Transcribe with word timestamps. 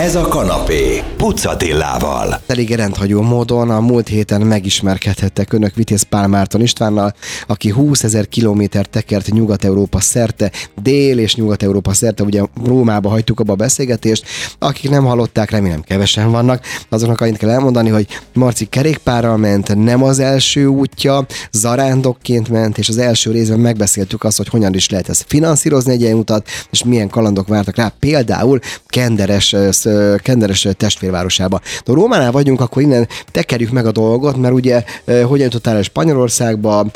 Ez 0.00 0.14
a 0.14 0.28
kanapé, 0.28 1.02
Pucatillával. 1.16 2.40
Elég 2.46 2.74
rendhagyó 2.74 3.22
módon 3.22 3.70
a 3.70 3.80
múlt 3.80 4.08
héten 4.08 4.40
megismerkedhettek 4.40 5.52
önök 5.52 5.74
Vitéz 5.74 6.02
Pál 6.02 6.28
Márton 6.28 6.60
Istvánnal, 6.60 7.14
aki 7.46 7.70
20 7.70 8.02
ezer 8.02 8.28
kilométer 8.28 8.86
tekert 8.86 9.30
Nyugat-Európa 9.30 10.00
szerte, 10.00 10.50
Dél- 10.82 11.18
és 11.18 11.34
Nyugat-Európa 11.34 11.92
szerte, 11.92 12.22
ugye 12.22 12.42
Rómába 12.64 13.08
hagytuk 13.08 13.40
abba 13.40 13.52
a 13.52 13.56
beszélgetést. 13.56 14.24
Akik 14.58 14.90
nem 14.90 15.04
hallották, 15.04 15.50
remélem 15.50 15.82
kevesen 15.82 16.30
vannak, 16.30 16.64
azoknak 16.88 17.20
annyit 17.20 17.36
kell 17.36 17.50
elmondani, 17.50 17.88
hogy 17.88 18.06
Marci 18.34 18.64
kerékpárral 18.64 19.36
ment, 19.36 19.84
nem 19.84 20.02
az 20.02 20.18
első 20.18 20.66
útja, 20.66 21.26
zarándokként 21.50 22.48
ment, 22.48 22.78
és 22.78 22.88
az 22.88 22.98
első 22.98 23.30
részben 23.30 23.60
megbeszéltük 23.60 24.24
azt, 24.24 24.36
hogy 24.36 24.48
hogyan 24.48 24.74
is 24.74 24.88
lehet 24.88 25.08
ezt 25.08 25.24
finanszírozni 25.28 25.92
egy 25.92 26.12
utat, 26.12 26.48
és 26.70 26.84
milyen 26.84 27.08
kalandok 27.08 27.48
vártak 27.48 27.76
rá, 27.76 27.92
például 27.98 28.58
Kenderes 28.86 29.54
Kenderes 30.16 30.68
testvérvárosába. 30.76 31.60
De 31.84 31.92
Rómánál 31.92 32.32
vagyunk, 32.32 32.60
akkor 32.60 32.82
innen 32.82 33.08
tekerjük 33.30 33.70
meg 33.70 33.86
a 33.86 33.92
dolgot, 33.92 34.36
mert 34.36 34.54
ugye 34.54 34.84
hogyan 35.04 35.44
jutottál 35.44 35.76
el 35.76 35.82
Spanyolországba, 35.82 36.86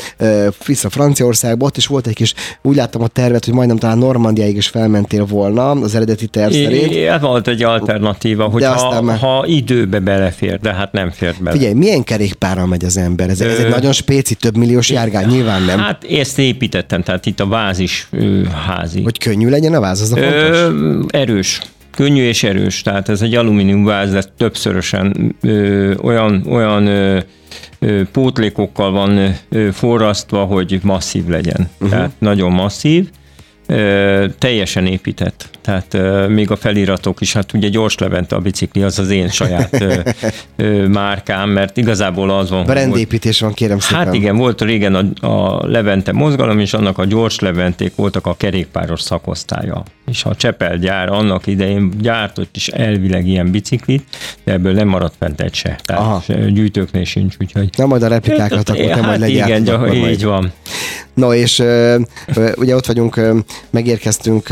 vissza 0.66 0.90
Franciaországba, 0.90 1.66
ott 1.66 1.76
is 1.76 1.86
volt 1.86 2.06
egy 2.06 2.14
kis, 2.14 2.34
úgy 2.62 2.76
láttam 2.76 3.02
a 3.02 3.06
tervet, 3.06 3.44
hogy 3.44 3.54
majdnem 3.54 3.76
talán 3.76 3.98
Normandiáig 3.98 4.56
is 4.56 4.68
felmentél 4.68 5.24
volna 5.24 5.70
az 5.70 5.94
eredeti 5.94 6.26
terv 6.26 6.52
szerint. 6.52 7.08
Hát 7.08 7.20
volt 7.20 7.48
egy 7.48 7.62
alternatíva, 7.62 8.44
hogy 8.44 8.64
ha, 8.64 9.02
már... 9.02 9.18
ha 9.18 9.44
időbe 9.46 9.98
belefér, 9.98 10.60
de 10.60 10.72
hát 10.74 10.92
nem 10.92 11.10
fér 11.10 11.34
bele. 11.40 11.56
Figyelj, 11.56 11.74
milyen 11.74 12.04
kerékpárral 12.04 12.66
megy 12.66 12.84
az 12.84 12.96
ember? 12.96 13.28
Ez, 13.28 13.40
Ö... 13.40 13.50
ez 13.50 13.58
egy 13.58 13.68
nagyon 13.68 13.92
spéci, 13.92 14.34
több 14.34 14.56
milliós 14.56 14.90
járgány, 14.90 15.26
nyilván 15.26 15.62
nem. 15.62 15.78
Hát 15.78 16.04
ezt 16.04 16.38
építettem, 16.38 17.02
tehát 17.02 17.26
itt 17.26 17.40
a 17.40 17.46
vázis 17.46 18.08
házi. 18.66 19.02
Hogy 19.02 19.18
könnyű 19.18 19.48
legyen 19.48 19.74
a 19.74 19.80
váz, 19.80 20.00
az 20.00 20.12
a 20.12 20.16
fontos? 20.16 20.58
Ö, 20.58 21.00
erős. 21.08 21.60
Könnyű 21.94 22.22
és 22.22 22.42
erős, 22.42 22.82
tehát 22.82 23.08
ez 23.08 23.22
egy 23.22 23.34
alumíniumváz, 23.34 24.12
de 24.12 24.22
többszörösen 24.36 25.36
ö, 25.40 25.94
olyan, 26.02 26.46
olyan 26.48 26.86
ö, 26.86 27.18
ö, 27.78 28.02
pótlékokkal 28.12 28.90
van 28.90 29.34
ö, 29.48 29.68
forrasztva, 29.72 30.44
hogy 30.44 30.80
masszív 30.82 31.26
legyen. 31.26 31.70
Uh-huh. 31.74 31.90
Tehát 31.90 32.10
nagyon 32.18 32.52
masszív, 32.52 33.08
ö, 33.66 34.26
teljesen 34.38 34.86
épített. 34.86 35.48
Tehát 35.60 35.94
ö, 35.94 36.28
még 36.28 36.50
a 36.50 36.56
feliratok 36.56 37.20
is, 37.20 37.32
hát 37.32 37.52
ugye 37.52 37.68
Gyors 37.68 37.98
Levente 37.98 38.36
a 38.36 38.40
bicikli, 38.40 38.82
az 38.82 38.98
az 38.98 39.10
én 39.10 39.28
saját 39.28 39.80
ö, 39.80 40.00
ö, 40.56 40.86
márkám, 40.86 41.50
mert 41.50 41.76
igazából 41.76 42.30
az 42.30 42.50
van. 42.50 42.64
Brandépítés 42.64 43.40
van, 43.40 43.52
kérem 43.52 43.78
szépen. 43.78 44.04
Hát 44.04 44.14
igen, 44.14 44.36
volt 44.36 44.60
régen 44.60 44.94
a, 44.94 45.26
a 45.26 45.66
Levente 45.66 46.12
mozgalom, 46.12 46.58
és 46.58 46.74
annak 46.74 46.98
a 46.98 47.04
Gyors 47.04 47.38
Leventék 47.38 47.94
voltak 47.94 48.26
a 48.26 48.34
kerékpáros 48.36 49.00
szakosztálya 49.00 49.82
és 50.06 50.24
a 50.24 50.34
Csepel 50.34 50.78
gyár 50.78 51.08
annak 51.08 51.46
idején 51.46 51.92
gyártott 52.00 52.56
is 52.56 52.68
elvileg 52.68 53.26
ilyen 53.26 53.50
biciklit, 53.50 54.04
de 54.44 54.52
ebből 54.52 54.72
nem 54.72 54.88
maradt 54.88 55.14
fent 55.18 55.40
egy 55.40 55.54
se. 55.54 55.78
Tehát 55.84 56.02
Aha. 56.02 56.48
gyűjtőknél 56.48 57.04
sincs, 57.04 57.36
úgyhogy... 57.40 57.68
Na 57.76 57.86
majd 57.86 58.02
a 58.02 58.08
replikákat 58.08 58.68
akkor 58.68 58.90
hát, 58.90 59.06
majd 59.06 59.28
igen, 59.28 59.62
így 59.92 60.00
majd. 60.00 60.24
van. 60.24 60.52
No 61.14 61.34
és 61.34 61.62
ugye 62.56 62.74
ott 62.74 62.86
vagyunk, 62.86 63.20
megérkeztünk 63.70 64.48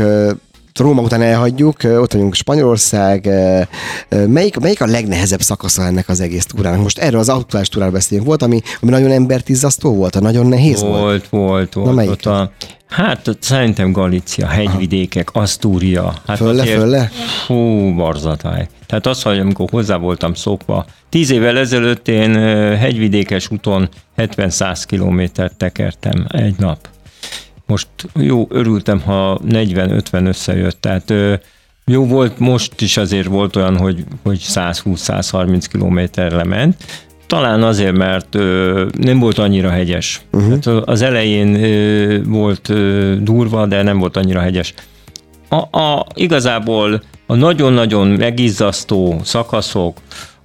Róma 0.79 1.01
után 1.01 1.21
elhagyjuk, 1.21 1.77
ott 1.83 2.13
vagyunk 2.13 2.33
Spanyolország. 2.33 3.29
Melyik, 4.09 4.57
melyik 4.57 4.81
a 4.81 4.85
legnehezebb 4.85 5.41
szakasza 5.41 5.83
ennek 5.85 6.09
az 6.09 6.19
egész 6.19 6.45
túrának? 6.45 6.81
Most 6.81 6.97
erről 6.99 7.19
az 7.19 7.29
aktuális 7.29 7.69
túráról 7.69 7.93
beszélünk. 7.93 8.27
Volt, 8.27 8.41
ami, 8.41 8.61
ami 8.81 8.91
nagyon 8.91 9.11
embertizzasztó 9.11 9.95
volt, 9.95 10.15
a 10.15 10.19
nagyon 10.19 10.45
nehéz 10.45 10.81
volt? 10.81 10.99
Volt, 10.99 11.29
volt, 11.29 11.73
volt. 11.73 11.87
Na, 11.87 11.93
melyik? 11.93 12.11
Ott 12.11 12.25
a, 12.25 12.51
Hát 12.93 13.37
szerintem 13.39 13.91
Galícia, 13.91 14.47
hegyvidékek, 14.47 15.29
Asztúria. 15.33 16.13
Hát 16.27 16.37
fölle, 16.37 16.61
azért, 16.61 16.79
fölle? 16.79 17.11
Hú, 17.47 17.93
barzatály. 17.95 18.67
Tehát 18.85 19.05
az, 19.05 19.21
hogy 19.21 19.39
amikor 19.39 19.69
hozzá 19.71 19.97
voltam 19.97 20.33
szokva, 20.33 20.85
tíz 21.09 21.31
évvel 21.31 21.57
ezelőtt 21.57 22.07
én 22.07 22.33
hegyvidékes 22.77 23.51
úton 23.51 23.89
70-100 24.17 24.83
kilométert 24.85 25.55
tekertem 25.55 26.25
egy 26.29 26.55
nap. 26.57 26.89
Most 27.65 27.87
jó, 28.15 28.47
örültem, 28.49 29.01
ha 29.01 29.39
40-50 29.49 30.27
összejött, 30.27 30.81
tehát 30.81 31.13
jó 31.85 32.05
volt, 32.05 32.39
most 32.39 32.81
is 32.81 32.97
azért 32.97 33.27
volt 33.27 33.55
olyan, 33.55 33.77
hogy, 33.77 34.03
hogy 34.23 34.39
120-130 34.39 35.65
kilométer 35.71 36.31
lement, 36.31 36.75
talán 37.27 37.63
azért, 37.63 37.97
mert 37.97 38.35
ö, 38.35 38.85
nem 38.97 39.19
volt 39.19 39.37
annyira 39.37 39.69
hegyes. 39.69 40.21
Uh-huh. 40.31 40.51
Hát 40.51 40.67
az 40.67 41.01
elején 41.01 41.63
ö, 41.63 42.23
volt 42.23 42.69
ö, 42.69 43.15
durva, 43.19 43.65
de 43.65 43.81
nem 43.81 43.99
volt 43.99 44.17
annyira 44.17 44.39
hegyes. 44.39 44.73
A, 45.49 45.79
a, 45.79 46.05
igazából 46.13 47.03
a 47.25 47.35
nagyon-nagyon 47.35 48.07
megizzasztó 48.07 49.19
szakaszok, 49.23 49.97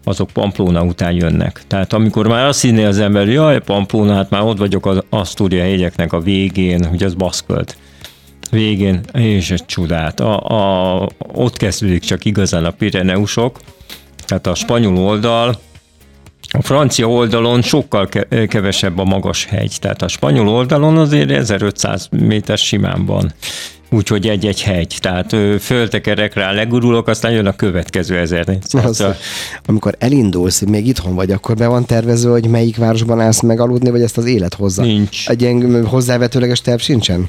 azok 0.09 0.31
Pamplóna 0.31 0.83
után 0.83 1.13
jönnek. 1.13 1.63
Tehát 1.67 1.93
amikor 1.93 2.27
már 2.27 2.47
azt 2.47 2.61
hinné 2.61 2.85
az 2.85 2.99
ember, 2.99 3.29
jaj, 3.29 3.61
Pamplóna, 3.61 4.15
hát 4.15 4.31
már 4.31 4.43
ott 4.43 4.59
vagyok 4.59 4.87
az 4.87 5.03
Asztúria 5.11 5.63
hegyeknek 5.63 6.13
a 6.13 6.21
végén, 6.21 6.85
hogy 6.85 7.03
az 7.03 7.15
baszkölt 7.15 7.77
végén, 8.51 9.01
és 9.13 9.51
egy 9.51 9.67
csodát. 9.67 10.21
A, 10.21 10.41
a, 11.01 11.09
ott 11.33 11.57
kezdődik 11.57 12.03
csak 12.03 12.25
igazán 12.25 12.65
a 12.65 12.71
Pireneusok, 12.71 13.59
tehát 14.27 14.47
a 14.47 14.55
spanyol 14.55 14.99
oldal, 14.99 15.59
a 16.51 16.63
francia 16.63 17.07
oldalon 17.07 17.63
sokkal 17.63 18.09
kevesebb 18.49 18.99
a 18.99 19.05
magas 19.05 19.45
hegy, 19.45 19.77
tehát 19.81 20.03
a 20.03 20.09
spanyol 20.09 20.49
oldalon 20.49 20.97
azért 20.97 21.31
1500 21.31 22.09
méter 22.11 22.59
simán 22.59 23.07
van 23.07 23.33
úgyhogy 23.91 24.29
egy-egy 24.29 24.63
hegy. 24.63 24.97
Tehát 25.01 25.37
föltekerek 25.61 26.35
rá, 26.35 26.53
legurulok, 26.53 27.09
aztán 27.09 27.33
jön 27.33 27.47
a 27.47 27.57
következő 27.57 28.19
ezer. 28.19 28.59
Az, 28.85 29.01
a... 29.01 29.17
Amikor 29.67 29.95
elindulsz, 29.99 30.61
még 30.61 30.87
itthon 30.87 31.15
vagy, 31.15 31.31
akkor 31.31 31.57
be 31.57 31.67
van 31.67 31.87
tervező, 31.87 32.31
hogy 32.31 32.49
melyik 32.49 32.77
városban 32.77 33.21
állsz 33.21 33.43
meg 33.43 33.61
aludni, 33.61 33.91
vagy 33.91 34.03
ezt 34.03 34.19
az 34.19 34.27
élet 34.27 34.55
hozza? 34.55 34.83
Nincs. 34.83 35.29
Egy 35.29 35.43
ilyen 35.43 35.87
hozzávetőleges 35.87 36.61
terv 36.61 36.81
sincsen? 36.81 37.27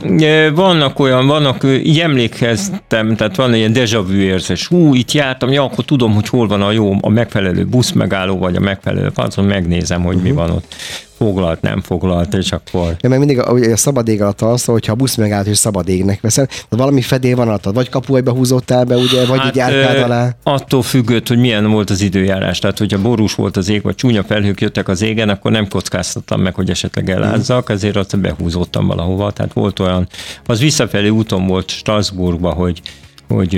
Vannak 0.53 0.99
olyan, 0.99 1.27
vannak, 1.27 1.63
így 1.63 1.99
emlékeztem, 1.99 3.15
tehát 3.15 3.35
van 3.35 3.55
ilyen 3.55 3.73
déjà 3.73 4.03
vu 4.07 4.13
érzés. 4.13 4.67
Hú, 4.67 4.93
itt 4.93 5.11
jártam, 5.11 5.51
ja, 5.51 5.63
akkor 5.63 5.85
tudom, 5.85 6.13
hogy 6.13 6.29
hol 6.29 6.47
van 6.47 6.61
a 6.61 6.71
jó, 6.71 6.93
a 7.01 7.09
megfelelő 7.09 7.65
buszmegálló, 7.65 8.37
vagy 8.37 8.55
a 8.55 8.59
megfelelő, 8.59 9.11
azon 9.15 9.45
megnézem, 9.45 10.01
hogy 10.01 10.15
uh-huh. 10.15 10.23
mi 10.23 10.29
mhm. 10.29 10.39
van 10.39 10.49
ott 10.49 10.75
foglalt, 11.19 11.61
nem 11.61 11.81
foglalt, 11.81 12.33
és 12.33 12.51
akkor... 12.51 12.95
Ja, 13.01 13.09
mert 13.09 13.25
mindig 13.25 13.39
a, 13.39 13.53
a 13.71 13.77
szabad 13.77 14.07
ég 14.07 14.21
alatt 14.21 14.41
az, 14.41 14.65
hogyha 14.65 14.91
a 14.91 14.95
busz 14.95 15.15
megállt, 15.15 15.47
és 15.47 15.57
szabad 15.57 15.87
égnek 15.87 16.21
veszem, 16.21 16.47
de 16.69 16.77
valami 16.77 17.01
fedél 17.01 17.35
van 17.35 17.47
alatt, 17.47 17.63
vagy 17.63 17.89
kapuajba 17.89 18.31
húzottál 18.31 18.83
be, 18.83 18.95
ugye, 18.95 19.25
vagy 19.25 19.39
hát, 19.39 19.47
így 19.47 19.55
járkád 19.55 20.03
alá? 20.03 20.35
Attól 20.43 20.81
függött, 20.81 21.27
hogy 21.27 21.37
milyen 21.37 21.71
volt 21.71 21.89
az 21.89 22.01
időjárás. 22.01 22.59
Tehát, 22.59 22.77
hogyha 22.77 23.01
borús 23.01 23.35
volt 23.35 23.57
az 23.57 23.69
ég, 23.69 23.81
vagy 23.81 23.95
csúnya 23.95 24.23
felhők 24.23 24.61
jöttek 24.61 24.87
az 24.87 25.01
égen, 25.01 25.29
akkor 25.29 25.51
nem 25.51 25.67
kockáztattam 25.67 26.41
meg, 26.41 26.55
hogy 26.55 26.69
esetleg 26.69 27.09
elázzak, 27.09 27.69
ezért 27.69 27.95
azt 27.95 28.19
behúzottam 28.19 28.87
valahova. 28.87 29.31
Tehát 29.31 29.53
volt 29.53 29.79
olyan, 29.79 30.07
az 30.45 30.59
visszafelé 30.59 31.09
úton 31.09 31.47
volt 31.47 31.69
Strasbourgba, 31.69 32.53
hogy, 32.53 32.81
hogy 33.27 33.55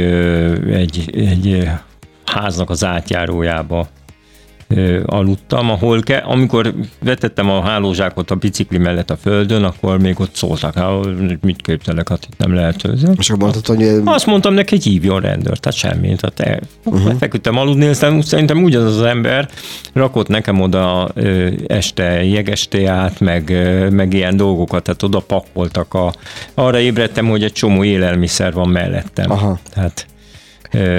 egy, 0.72 1.10
egy 1.14 1.70
háznak 2.26 2.70
az 2.70 2.84
átjárójába 2.84 3.88
aludtam, 5.06 5.70
ahol 5.70 6.02
ke, 6.02 6.18
amikor 6.18 6.74
vetettem 7.00 7.50
a 7.50 7.62
hálózsákot 7.62 8.32
a 8.32 8.36
bicikli 8.36 8.78
mellett 8.78 9.09
a 9.09 9.16
földön, 9.16 9.64
akkor 9.64 10.00
még 10.00 10.20
ott 10.20 10.36
szóltak, 10.36 10.74
hát 10.74 10.92
mit 11.42 11.62
képzelek, 11.62 12.09
hát 12.09 12.28
itt 12.32 12.38
nem 12.38 12.54
lehet 12.54 12.86
őzni. 12.86 13.14
És 13.18 13.30
akkor 13.30 13.42
mondtad, 13.42 13.66
hogy... 13.66 14.02
Azt 14.06 14.26
mondtam 14.26 14.54
neki, 14.54 14.76
hogy 14.76 14.84
hívjon 14.84 15.20
rendőr, 15.20 15.58
tehát 15.58 15.78
semmi. 15.78 16.16
Tehát 16.16 16.34
te, 16.34 16.60
uh-huh. 16.86 17.18
feküdtem 17.18 17.58
aludni, 17.58 17.86
aztán 17.86 18.22
szerintem 18.22 18.64
ugyanaz 18.64 18.98
az 18.98 19.06
ember 19.06 19.50
rakott 19.94 20.28
nekem 20.28 20.62
oda 20.62 21.10
este 21.68 22.24
jegestéát, 22.24 23.20
meg, 23.20 23.54
meg 23.92 24.14
ilyen 24.14 24.38
dolgokat, 24.38 24.84
tehát 24.84 25.04
oda 25.04 25.20
pakoltak 25.20 25.94
a... 25.94 26.14
Arra 26.54 26.80
ébredtem, 26.80 27.28
hogy 27.28 27.44
egy 27.44 27.54
csomó 27.54 27.84
élelmiszer 27.84 28.54
van 28.54 28.70
mellettem. 28.70 29.31
Aha. 29.31 29.60
Tehát 29.74 30.06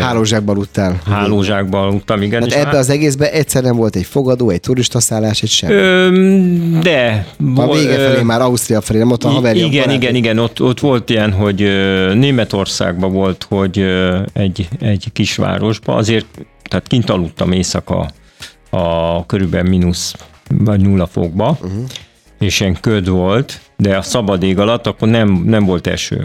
Hálózsákban 0.01 0.55
aludtál. 0.55 1.01
Hálózsákban 1.07 1.83
aludtam, 1.83 2.23
igen. 2.23 2.43
Hát 2.43 2.53
ebbe 2.53 2.79
az 2.79 2.91
egészben 2.91 3.31
egyszer 3.31 3.63
nem 3.63 3.77
volt 3.77 3.97
egy 3.97 4.05
fogadó, 4.05 4.51
egy 4.51 4.61
turistaszállás, 4.61 5.43
egy 5.43 5.49
sem. 5.49 5.71
de. 6.83 7.27
A 7.55 7.73
vége 7.75 7.97
felé 7.97 8.23
már 8.23 8.41
Ausztria 8.41 8.81
felé, 8.81 8.99
nem 8.99 9.11
ott 9.11 9.25
a 9.25 9.29
haverja. 9.29 9.65
Igen, 9.65 9.85
barát. 9.85 10.03
igen, 10.03 10.15
igen, 10.15 10.39
ott, 10.39 10.63
ott 10.63 10.81
volt 10.81 11.11
ilyen, 11.11 11.33
hogy 11.33 11.59
Németországban 12.15 13.13
volt, 13.13 13.47
hogy 13.49 13.79
egy, 14.33 14.69
egy 14.81 15.07
kisvárosban, 15.13 15.97
azért, 15.97 16.27
tehát 16.69 16.87
kint 16.87 17.11
aludtam 17.11 17.53
éjszaka 17.53 18.11
a 18.71 19.27
körülbelül 19.27 19.69
mínusz 19.69 20.15
vagy 20.59 20.81
nulla 20.81 21.07
fokba, 21.07 21.59
uh-huh. 21.63 21.85
és 22.39 22.61
ilyen 22.61 22.77
köd 22.81 23.09
volt, 23.09 23.61
de 23.77 23.97
a 23.97 24.03
szabad 24.03 24.43
ég 24.43 24.59
alatt 24.59 24.87
akkor 24.87 25.09
nem, 25.09 25.43
nem 25.47 25.65
volt 25.65 25.87
eső. 25.87 26.25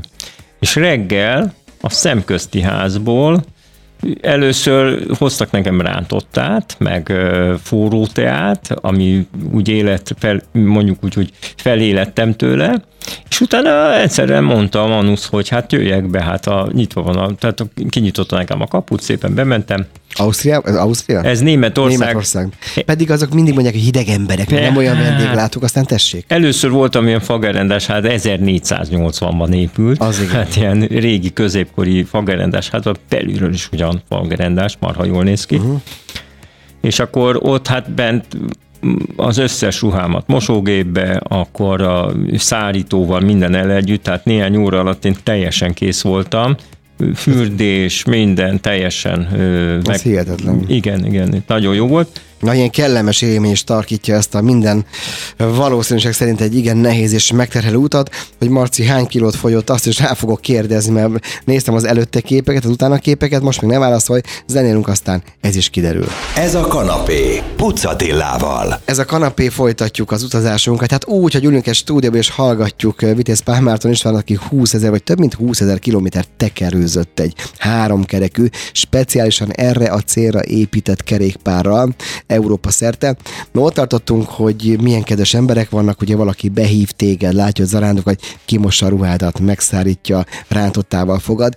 És 0.60 0.76
reggel 0.76 1.54
a 1.82 1.90
szemközti 1.90 2.62
házból 2.62 3.44
először 4.22 5.06
hoztak 5.18 5.52
nekem 5.52 5.82
rántottát, 5.82 6.76
meg 6.80 7.14
forró 7.64 8.08
teát, 8.08 8.70
ami 8.82 9.28
úgy 9.52 9.68
élet, 9.68 10.16
fel, 10.20 10.42
mondjuk 10.52 11.04
úgy, 11.04 11.14
hogy 11.14 11.32
felélettem 11.56 12.36
tőle, 12.36 12.82
és 13.30 13.42
utána 13.42 14.00
egyszerűen 14.00 14.44
mondta 14.44 14.84
a 14.84 14.88
Manusz, 14.88 15.26
hogy 15.26 15.50
hát 15.50 15.72
jöjjek 15.72 16.10
be, 16.10 16.22
hát 16.22 16.48
a, 16.48 16.70
nyitva 16.74 17.02
van, 17.02 17.16
a, 17.16 17.36
tehát 17.36 17.66
kinyitotta 17.90 18.36
nekem 18.36 18.62
a 18.62 18.68
kaput, 18.68 19.02
szépen 19.02 19.36
bementem. 19.36 19.86
Ausztria? 20.14 20.62
Ez 20.66 20.76
Ausztria? 20.76 21.22
Ez 21.22 21.40
Németország. 21.40 22.00
Németország. 22.00 22.48
Pedig 22.86 23.12
azok 23.12 23.34
mindig 23.34 23.54
mondják, 23.54 23.76
hogy 23.76 23.84
hideg 23.84 24.08
emberek, 24.08 24.50
nem 24.50 24.76
olyan 24.78 24.98
vendéglátók, 24.98 25.64
aztán 25.64 25.86
tessék. 25.86 26.26
Először 26.28 26.72
voltam 26.72 27.08
ilyen 27.08 27.20
fagerendás, 27.20 27.86
hát 27.86 28.04
1480-ban 28.08 29.54
épült. 29.54 30.02
Az 30.02 30.20
igen. 30.20 30.32
Hát 30.32 30.56
ilyen 30.56 30.80
régi 30.80 31.34
középkori 31.34 32.04
fagerendás, 32.04 32.70
hát 32.70 32.86
a 32.86 32.96
belülről 33.10 33.54
is 33.54 33.70
ugyan 33.72 33.87
fagerendás, 34.10 34.78
marha 34.80 35.06
jól 35.06 35.24
néz 35.24 35.46
ki. 35.46 35.56
Uh-huh. 35.56 35.82
És 36.82 37.00
akkor 37.00 37.40
ott 37.42 37.68
hát 37.68 37.92
bent 37.92 38.26
az 39.16 39.38
összes 39.38 39.82
ruhámat 39.82 40.28
mosógépbe, 40.28 41.22
akkor 41.24 41.82
a 41.82 42.12
szárítóval 42.34 43.20
minden 43.20 43.56
el 43.56 43.72
együtt, 43.72 44.04
tehát 44.04 44.26
néhány 44.26 44.58
óra 44.58 44.80
alatt 44.80 45.06
én 45.06 45.16
teljesen 45.24 45.74
kész 45.74 46.02
voltam, 46.02 46.56
fürdés, 47.16 48.04
minden 48.06 48.62
teljesen. 48.62 49.26
Ez 49.26 49.86
meg, 49.86 50.00
hihetetlen. 50.00 50.64
Igen, 50.68 51.06
igen, 51.06 51.44
nagyon 51.48 51.76
jó 51.76 51.88
volt. 51.88 52.22
Na, 52.40 52.54
ilyen 52.54 52.70
kellemes 52.70 53.22
élmény 53.22 53.52
is 53.52 53.64
tarkítja 53.64 54.16
ezt 54.16 54.36
a 54.36 54.42
minden 54.42 54.86
valószínűség 55.38 56.12
szerint 56.12 56.42
egy 56.42 56.56
igen 56.56 56.78
nehéz 56.78 57.14
és 57.14 57.32
megterhelő 57.32 57.76
utat, 57.76 58.10
hogy 58.40 58.50
Marci 58.50 58.86
hány 58.86 59.06
kilót 59.06 59.36
fogyott, 59.36 59.70
azt 59.70 59.88
is 59.88 60.00
rá 60.00 60.14
fogok 60.14 60.42
kérdezni, 60.42 60.92
mert 60.92 61.26
néztem 61.46 61.74
az 61.74 61.84
előtte 61.84 62.22
képeket, 62.22 62.64
az 62.64 62.70
utána 62.70 62.98
képeket, 62.98 63.42
most 63.42 63.62
még 63.62 63.72
ne 63.72 63.80
válaszolj, 63.80 64.22
zenélünk, 64.48 64.88
aztán 64.88 65.24
ez 65.42 65.56
is 65.56 65.70
kiderül. 65.70 66.08
Ez 66.36 66.56
a 66.56 66.62
kanapé, 66.62 67.42
Pucatillával. 67.56 68.80
Ez 68.86 69.00
a 69.00 69.06
kanapé 69.06 69.50
folytatjuk 69.50 70.12
az 70.12 70.24
utazásunkat, 70.24 70.92
hát 70.92 71.08
úgy, 71.08 71.34
hogy 71.34 71.46
ülünk 71.46 71.68
egy 71.68 71.76
stúdióban 71.76 72.20
és 72.20 72.30
hallgatjuk 72.30 73.02
Vitéz 73.02 73.40
Pál 73.40 73.62
Márton 73.62 73.92
István, 73.92 74.16
aki 74.16 74.40
20 74.50 74.74
ezer 74.74 74.90
vagy 74.90 75.04
több 75.04 75.20
mint 75.20 75.34
20 75.34 75.62
ezer 75.62 75.80
kilométer 75.80 76.26
tekerőzött 76.38 77.20
egy 77.20 77.34
háromkerekű, 77.58 78.46
speciálisan 78.72 79.52
erre 79.52 79.92
a 79.92 80.00
célra 80.00 80.44
épített 80.44 81.04
kerékpárral. 81.04 81.96
Európa 82.28 82.70
szerte. 82.70 83.16
Na 83.52 83.62
ott 83.62 83.74
tartottunk, 83.74 84.30
hogy 84.30 84.78
milyen 84.82 85.04
kedves 85.04 85.34
emberek 85.34 85.70
vannak, 85.70 86.02
ugye 86.02 86.16
valaki 86.16 86.50
behív 86.50 86.92
téged, 86.92 87.34
látja, 87.34 87.64
hogy 87.64 87.74
zarándok, 87.74 88.04
hogy 88.04 88.20
kimossa 88.46 88.86
a 88.86 88.90
ruhádat, 88.90 89.40
megszárítja, 89.40 90.26
rántottával 90.48 91.20
fogad. 91.20 91.54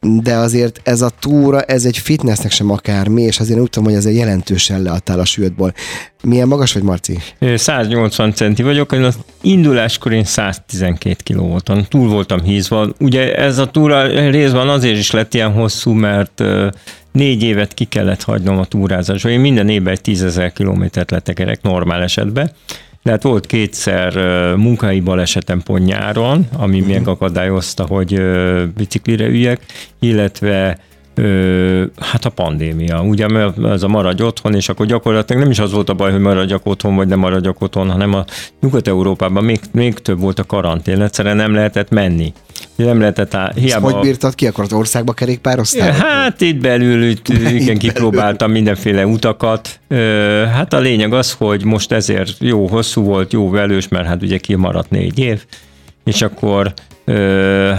De 0.00 0.34
azért 0.34 0.80
ez 0.82 1.00
a 1.00 1.10
túra, 1.18 1.62
ez 1.62 1.84
egy 1.84 1.98
fitnessnek 1.98 2.52
sem 2.52 2.70
akármi, 2.70 3.22
és 3.22 3.40
azért 3.40 3.60
úgy 3.60 3.70
tudom, 3.70 3.88
hogy 3.88 3.98
ezért 3.98 4.16
jelentősen 4.16 4.82
leadtál 4.82 5.18
a 5.18 5.24
sűrűtból. 5.24 5.74
Milyen 6.22 6.48
magas 6.48 6.72
vagy, 6.72 6.82
Marci? 6.82 7.18
180 7.54 8.32
centi 8.32 8.62
vagyok, 8.62 8.92
az 8.92 9.18
induláskor 9.42 10.12
én 10.12 10.24
112 10.24 11.16
kiló 11.22 11.46
voltam. 11.46 11.84
Túl 11.88 12.08
voltam 12.08 12.42
hízva. 12.42 12.88
Ugye 12.98 13.34
ez 13.34 13.58
a 13.58 13.66
túra 13.66 14.30
részben 14.30 14.68
azért 14.68 14.98
is 14.98 15.10
lett 15.10 15.34
ilyen 15.34 15.52
hosszú, 15.52 15.92
mert 15.92 16.42
négy 17.18 17.42
évet 17.42 17.74
ki 17.74 17.84
kellett 17.84 18.22
hagynom 18.22 18.58
a 18.58 18.64
túrázásba. 18.64 19.28
Én 19.28 19.40
minden 19.40 19.68
évben 19.68 19.92
egy 19.92 20.00
tízezer 20.00 20.52
kilométert 20.52 21.10
letekerek 21.10 21.62
normál 21.62 22.02
esetben. 22.02 22.50
De 23.02 23.10
hát 23.10 23.22
volt 23.22 23.46
kétszer 23.46 24.14
munkai 24.56 25.00
balesetem 25.00 25.62
pont 25.62 25.84
nyáron, 25.84 26.46
ami 26.56 26.80
uh-huh. 26.80 26.94
megakadályozta, 26.94 27.86
hogy 27.86 28.22
biciklire 28.76 29.26
üljek, 29.26 29.60
illetve 29.98 30.78
hát 31.96 32.24
a 32.24 32.30
pandémia, 32.30 33.02
ugye 33.02 33.26
ez 33.64 33.82
a 33.82 33.88
maradj 33.88 34.22
otthon, 34.22 34.54
és 34.54 34.68
akkor 34.68 34.86
gyakorlatilag 34.86 35.42
nem 35.42 35.50
is 35.50 35.58
az 35.58 35.72
volt 35.72 35.88
a 35.88 35.94
baj, 35.94 36.10
hogy 36.10 36.20
maradjak 36.20 36.66
otthon, 36.66 36.96
vagy 36.96 37.08
nem 37.08 37.18
maradjak 37.18 37.60
otthon, 37.60 37.90
hanem 37.90 38.14
a 38.14 38.24
Nyugat-Európában 38.60 39.44
még, 39.44 39.60
még 39.72 39.94
több 39.94 40.20
volt 40.20 40.38
a 40.38 40.44
karantén, 40.44 41.02
egyszerűen 41.02 41.36
nem 41.36 41.54
lehetett 41.54 41.90
menni. 41.90 42.32
Nem 42.84 42.98
lehetett 43.00 43.34
á, 43.34 43.52
hiába... 43.54 43.90
hogy 43.90 44.02
bírtad 44.02 44.34
ki, 44.34 44.46
akkor 44.46 44.64
az 44.64 44.72
országba 44.72 45.12
kerékpároztál? 45.12 45.92
Hát 45.92 46.40
itt 46.40 46.60
belül, 46.60 47.02
itt, 47.04 47.28
igen, 47.60 47.78
kipróbáltam 47.78 48.50
mindenféle 48.50 49.06
utakat. 49.06 49.80
Hát 50.52 50.72
a 50.72 50.78
lényeg 50.78 51.12
az, 51.12 51.32
hogy 51.32 51.64
most 51.64 51.92
ezért 51.92 52.36
jó 52.38 52.66
hosszú 52.66 53.02
volt, 53.02 53.32
jó 53.32 53.50
velős, 53.50 53.88
mert 53.88 54.06
hát 54.06 54.22
ugye 54.22 54.38
kimaradt 54.38 54.90
négy 54.90 55.18
év, 55.18 55.44
és 56.04 56.22
akkor 56.22 56.72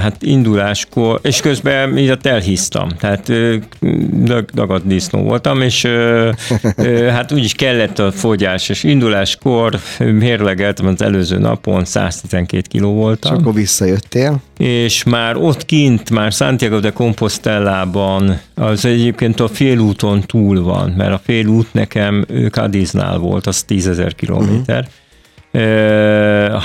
hát 0.02 0.16
induláskor, 0.20 1.20
és 1.24 1.42
közben 1.42 1.90
miatt 1.90 2.26
elhisztam, 2.26 2.90
tehát 3.00 3.32
dagadt 4.54 4.88
disznó 4.88 5.22
voltam, 5.22 5.62
és 5.62 5.88
hát 7.10 7.32
úgyis 7.32 7.54
kellett 7.54 8.00
a 8.00 8.12
fogyás, 8.12 8.70
és 8.70 8.84
induláskor 8.84 9.80
mérlegeltem 10.00 10.88
az 10.88 11.02
előző 11.02 11.38
napon, 11.38 11.86
112 11.86 12.68
kiló 12.70 12.94
voltam. 12.94 13.34
És 13.34 13.40
akkor 13.40 13.54
visszajöttél? 13.54 14.42
És 14.58 15.04
már 15.04 15.36
ott 15.36 15.66
kint, 15.66 16.10
már 16.10 16.32
Santiago 16.32 16.80
de 16.80 16.92
Compostelában, 16.92 18.40
az 18.56 18.86
egyébként 18.86 19.40
a 19.40 19.48
félúton 19.48 20.22
túl 20.22 20.64
van, 20.64 20.94
mert 20.98 21.14
a 21.14 21.22
félút 21.24 21.74
nekem 21.74 22.26
Cadiznál 22.50 23.18
volt, 23.18 23.48
az 23.48 23.64
10 23.64 24.02
kilométer. 24.16 24.80
Uh-huh 24.80 24.94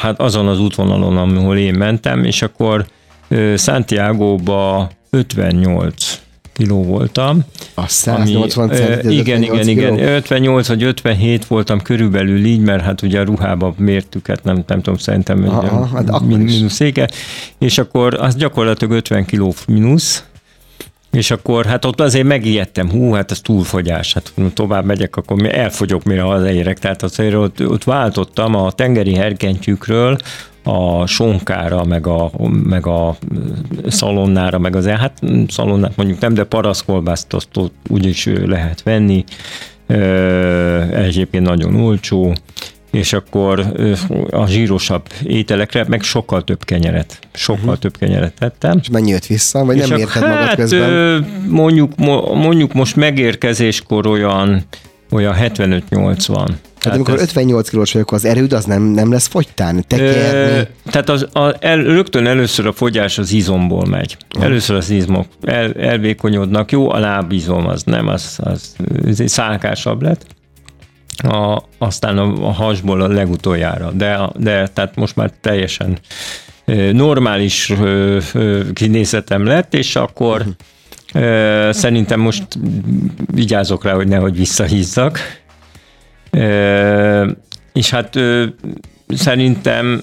hát 0.02 0.20
azon 0.20 0.48
az 0.48 0.60
útvonalon, 0.60 1.36
ahol 1.36 1.56
én 1.56 1.74
mentem, 1.74 2.24
és 2.24 2.42
akkor 2.42 2.86
Santiago-ba 3.56 4.90
58 5.10 6.22
kiló 6.52 6.82
voltam. 6.82 7.44
A 7.74 7.88
180 7.88 8.68
ami, 8.68 8.76
cent, 8.76 9.02
Igen, 9.02 9.42
igen, 9.42 9.68
igen. 9.68 9.98
58 9.98 10.68
vagy 10.68 10.82
57 10.82 11.46
voltam 11.46 11.80
körülbelül 11.80 12.44
így, 12.44 12.60
mert 12.60 12.82
hát 12.82 13.02
ugye 13.02 13.20
a 13.20 13.24
ruhába 13.24 13.74
mértük, 13.76 14.26
hát 14.26 14.44
nem, 14.44 14.64
nem 14.66 14.82
tudom, 14.82 14.98
szerintem 14.98 15.44
Aha, 15.48 15.86
hát 15.86 16.20
mínusz 16.20 16.80
és 17.58 17.78
akkor 17.78 18.14
az 18.14 18.36
gyakorlatilag 18.36 18.94
50 18.94 19.24
kiló 19.24 19.54
mínusz, 19.66 20.24
és 21.14 21.30
akkor 21.30 21.64
hát 21.66 21.84
ott 21.84 22.00
azért 22.00 22.26
megijedtem, 22.26 22.90
hú, 22.90 23.12
hát 23.12 23.30
ez 23.30 23.40
túlfogyás, 23.40 24.12
hát 24.12 24.32
tovább 24.54 24.84
megyek, 24.84 25.16
akkor 25.16 25.46
elfogyok, 25.46 26.02
mire 26.02 26.22
hazaérek. 26.22 26.78
Tehát 26.78 27.02
azért 27.02 27.34
ott, 27.34 27.66
ott 27.66 27.84
váltottam 27.84 28.54
a 28.54 28.72
tengeri 28.72 29.14
herkentyűkről 29.14 30.16
a 30.62 31.06
sonkára, 31.06 31.84
meg 31.84 32.06
a, 32.06 32.30
meg 32.64 32.86
a 32.86 33.16
szalonnára, 33.86 34.58
meg 34.58 34.76
az, 34.76 34.86
hát 34.86 35.20
szalonnát 35.48 35.96
mondjuk 35.96 36.20
nem, 36.20 36.34
de 36.34 36.44
paraszkolbászt 36.44 37.32
azt 37.32 37.56
ott 37.56 37.74
úgyis 37.88 38.30
lehet 38.44 38.82
venni, 38.82 39.24
egyébként 40.92 41.44
nagyon 41.44 41.74
olcsó, 41.74 42.34
és 42.94 43.12
akkor 43.12 43.66
a 44.30 44.46
zsírosabb 44.46 45.06
ételekre 45.22 45.84
meg 45.88 46.02
sokkal 46.02 46.44
több 46.44 46.64
kenyeret, 46.64 47.18
sokkal 47.32 47.62
uh-huh. 47.62 47.78
több 47.78 47.96
kenyeret 47.98 48.34
tettem. 48.38 48.78
És 48.82 48.88
mennyi 48.88 49.10
jött 49.10 49.26
vissza, 49.26 49.64
vagy 49.64 49.76
és 49.76 49.86
nem 49.86 49.98
érted 49.98 50.22
magad 50.22 50.46
hát, 50.46 50.54
közben? 50.54 51.26
Mondjuk, 51.48 51.96
mondjuk 52.34 52.72
most 52.72 52.96
megérkezéskor 52.96 54.06
olyan 54.06 54.64
olyan 55.10 55.34
75-80. 55.38 56.48
Hát 56.80 56.94
amikor 56.94 57.14
ez... 57.14 57.20
58 57.20 57.68
kilós 57.68 57.92
vagyok, 57.92 58.12
az 58.12 58.24
erőd 58.24 58.52
az 58.52 58.64
nem, 58.64 58.82
nem 58.82 59.12
lesz 59.12 59.26
fogytán, 59.26 59.84
tekerni? 59.86 60.58
E, 60.58 60.70
tehát 60.84 61.08
az, 61.08 61.26
a, 61.32 61.54
el, 61.60 61.76
rögtön 61.76 62.26
először 62.26 62.66
a 62.66 62.72
fogyás 62.72 63.18
az 63.18 63.32
izomból 63.32 63.86
megy. 63.86 64.16
Először 64.40 64.76
az 64.76 64.90
izmok 64.90 65.26
el, 65.42 65.72
elvékonyodnak. 65.72 66.72
Jó, 66.72 66.90
a 66.90 66.98
lábizom 66.98 67.66
az 67.66 67.82
nem, 67.82 68.08
az, 68.08 68.38
az, 68.42 68.74
az 69.04 69.22
szálkásabb 69.26 70.02
lett 70.02 70.26
a, 71.16 71.62
aztán 71.78 72.18
a, 72.18 72.46
a 72.46 72.52
hasból 72.52 73.00
a 73.00 73.08
legutoljára, 73.08 73.90
de, 73.90 74.18
de 74.36 74.66
tehát 74.68 74.96
most 74.96 75.16
már 75.16 75.30
teljesen 75.40 75.98
normális 76.92 77.72
kinézetem 78.72 79.46
lett, 79.46 79.74
és 79.74 79.96
akkor 79.96 80.44
uh-huh. 81.14 81.70
szerintem 81.70 82.20
most 82.20 82.46
vigyázok 83.32 83.84
rá, 83.84 83.92
hogy 83.92 84.08
nehogy 84.08 84.36
visszahízzak. 84.36 85.18
És 87.72 87.90
hát 87.90 88.18
szerintem 89.08 90.02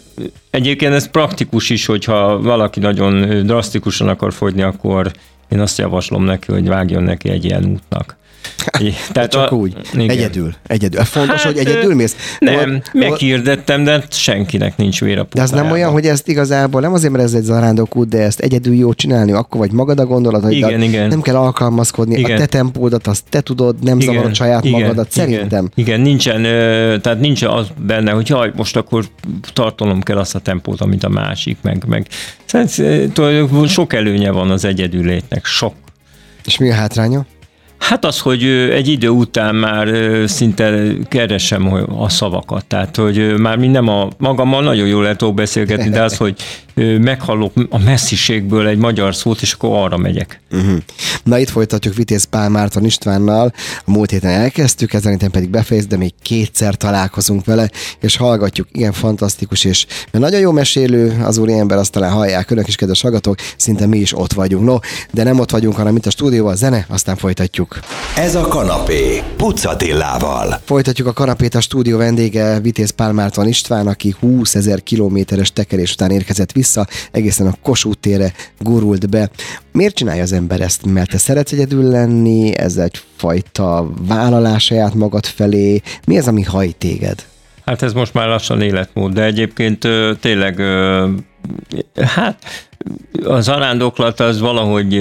egyébként 0.50 0.94
ez 0.94 1.10
praktikus 1.10 1.70
is, 1.70 1.86
hogyha 1.86 2.42
valaki 2.42 2.80
nagyon 2.80 3.46
drasztikusan 3.46 4.08
akar 4.08 4.34
fogyni, 4.34 4.62
akkor 4.62 5.12
én 5.50 5.60
azt 5.60 5.78
javaslom 5.78 6.24
neki, 6.24 6.52
hogy 6.52 6.68
vágjon 6.68 7.04
neki 7.04 7.30
egy 7.30 7.46
ilyen 7.46 7.66
útnak. 7.66 8.18
Tehát 9.12 9.32
Csak 9.32 9.52
a, 9.52 9.56
úgy. 9.56 9.78
Igen. 9.94 10.10
Egyedül. 10.10 10.54
Egyedül. 10.68 11.04
Fontos, 11.04 11.44
hát, 11.44 11.54
hogy 11.54 11.68
egyedül 11.68 11.96
mész? 11.96 12.16
Nem, 12.40 12.82
meghirdettem, 12.94 13.84
de 13.84 14.04
senkinek 14.10 14.78
nincs 14.78 15.00
vér 15.00 15.20
a 15.20 15.28
De 15.34 15.42
az 15.42 15.52
nem 15.52 15.72
olyan, 15.72 15.92
hogy 15.92 16.06
ezt 16.06 16.28
igazából, 16.28 16.82
nem 16.82 16.94
azért, 16.94 17.12
mert 17.12 17.24
ez 17.24 17.34
egy 17.34 17.44
zarándok 17.44 17.96
út, 17.96 18.08
de 18.08 18.22
ezt 18.22 18.40
egyedül 18.40 18.76
jó 18.76 18.94
csinálni, 18.94 19.32
akkor 19.32 19.60
vagy 19.60 19.72
magad 19.72 20.00
a 20.00 20.06
gondolat, 20.06 20.44
hogy 20.44 20.54
igen, 20.54 20.82
igen. 20.82 21.08
nem 21.08 21.22
kell 21.22 21.36
alkalmazkodni. 21.36 22.20
Igen. 22.20 22.36
A 22.36 22.38
te 22.38 22.46
tempódat, 22.46 23.08
azt 23.08 23.24
te 23.30 23.42
tudod, 23.42 23.76
nem 23.84 24.00
igen, 24.00 24.14
zavarod 24.14 24.36
saját 24.36 24.66
igen, 24.66 24.82
magadat, 24.82 25.16
igen, 25.16 25.28
szerintem. 25.28 25.70
Igen, 25.76 26.02
nincsen, 26.02 26.42
tehát 27.02 27.20
nincs 27.20 27.42
az 27.42 27.68
benne, 27.86 28.12
hogy 28.12 28.30
jaj, 28.30 28.52
most 28.56 28.76
akkor 28.76 29.06
tartalom 29.54 30.02
kell 30.02 30.18
azt 30.18 30.36
a 30.36 30.40
tempót, 30.40 30.82
amit 30.82 31.04
a 31.04 31.10
másik, 31.10 31.58
meg, 31.62 31.84
meg. 31.88 32.08
Szóval, 32.46 33.68
sok 33.68 33.94
előnye 33.94 34.32
van 34.32 34.52
az 34.52 34.66
egyedülétnek, 34.66 35.46
sok 35.46 35.74
És 36.46 36.58
mi 36.58 36.70
a 36.70 36.74
hátránya? 36.74 37.26
Hát 37.82 38.06
az, 38.06 38.20
hogy 38.20 38.44
egy 38.72 38.88
idő 38.88 39.10
után 39.10 39.56
már 39.56 39.90
szinte 40.26 40.82
keresem 41.08 41.74
a 41.98 42.10
szavakat, 42.10 42.66
tehát 42.66 42.96
hogy 42.96 43.34
már 43.38 43.58
mi 43.58 43.68
nem 43.68 43.88
a 43.88 44.08
magammal 44.18 44.64
nagyon 44.64 44.88
jól 44.88 45.02
lehet 45.02 45.34
beszélgetni, 45.34 45.90
de 45.90 46.02
az, 46.02 46.18
hogy 46.18 46.36
meghallok 47.02 47.54
a 47.70 47.78
messziségből 47.78 48.68
egy 48.68 48.78
magyar 48.78 49.16
szót, 49.16 49.42
és 49.42 49.54
akkor 49.54 49.70
arra 49.78 49.98
megyek. 49.98 50.42
Uh-huh. 50.52 50.78
Na 51.24 51.40
itt 51.40 51.50
folytatjuk 51.50 51.96
Vitéz 51.96 52.24
Pál 52.24 52.50
Márton 52.50 52.86
Istvánnal, 52.86 53.54
a 53.86 53.92
múlt 53.92 54.12
héten 54.12 54.32
elkezdtük, 54.32 54.94
ezen 54.94 55.12
héten 55.12 55.32
pedig 55.32 55.50
befejez, 55.50 55.86
de 55.86 55.98
még 55.98 56.14
kétszer 56.22 56.76
találkozunk 56.76 57.46
vele, 57.46 57.70
és 58.00 58.18
hallgatjuk, 58.18 58.68
igen, 58.72 58.92
fantasztikus, 58.92 59.64
és 59.64 59.86
mert 60.12 60.24
nagyon 60.24 60.40
jó 60.40 60.52
mesélő 60.52 61.24
az 61.24 61.38
ember, 61.38 61.78
azt 61.78 61.92
talán 61.92 62.12
hallják 62.12 62.52
önök 62.52 62.68
is, 62.68 62.76
kedves 62.76 63.02
hallgatók, 63.02 63.36
szinte 63.58 63.86
mi 63.86 63.98
is 63.98 64.18
ott 64.18 64.34
vagyunk. 64.34 64.66
No, 64.66 64.78
de 65.12 65.24
nem 65.24 65.40
ott 65.40 65.52
vagyunk, 65.52 65.76
hanem 65.76 65.96
itt 65.96 66.06
a 66.06 66.10
stúdióban, 66.10 66.52
a 66.52 66.56
zene, 66.56 66.86
aztán 66.90 67.16
folytatjuk. 67.16 67.80
Ez 68.18 68.36
a 68.36 68.48
kanapé, 68.48 69.24
Pucatillával. 69.38 70.62
Folytatjuk 70.66 71.08
a 71.08 71.14
kanapét 71.14 71.56
a 71.56 71.62
stúdió 71.62 71.98
vendége, 71.98 72.60
Vitéz 72.60 72.90
Pál 72.90 73.12
Márton 73.12 73.48
István, 73.48 73.88
aki 73.88 74.16
20 74.20 74.56
ezer 74.56 74.84
kilométeres 74.84 75.54
tekerés 75.54 75.94
után 75.94 76.12
érkezett 76.12 76.52
vissza, 76.52 76.71
egészen 77.12 77.48
a 77.48 77.56
Kossuth 77.62 78.00
térre 78.00 78.34
gurult 78.60 79.10
be. 79.10 79.30
Miért 79.72 79.96
csinálja 79.96 80.22
az 80.22 80.32
ember 80.32 80.62
ezt? 80.62 80.86
Mert 80.86 81.10
te 81.10 81.18
szeretsz 81.18 81.52
egyedül 81.52 81.84
lenni, 81.84 82.58
ez 82.58 82.78
egyfajta 82.78 83.92
vállalás 84.08 84.64
saját 84.64 84.94
magad 84.94 85.26
felé. 85.26 85.82
Mi 86.08 86.18
az, 86.18 86.28
ami 86.28 86.44
hajt 86.44 86.76
téged? 86.76 87.26
Hát 87.66 87.82
ez 87.82 87.94
most 87.94 88.14
már 88.14 88.28
lassan 88.28 88.62
életmód, 88.62 89.14
de 89.14 89.24
egyébként 89.24 89.88
tényleg 90.20 90.62
hát 91.96 92.44
az 93.24 93.48
arándoklat 93.48 94.20
az 94.20 94.40
valahogy 94.40 95.00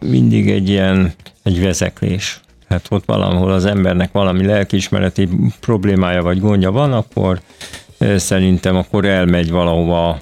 mindig 0.00 0.50
egy 0.50 0.68
ilyen 0.68 1.12
egy 1.42 1.62
vezeklés. 1.62 2.40
Hát 2.68 2.86
ott 2.88 3.04
valahol 3.04 3.52
az 3.52 3.64
embernek 3.64 4.12
valami 4.12 4.44
lelkiismereti 4.44 5.28
problémája 5.60 6.22
vagy 6.22 6.40
gondja 6.40 6.70
van, 6.70 6.92
akkor 6.92 7.40
szerintem 8.16 8.76
akkor 8.76 9.04
elmegy 9.04 9.50
valahova 9.50 10.20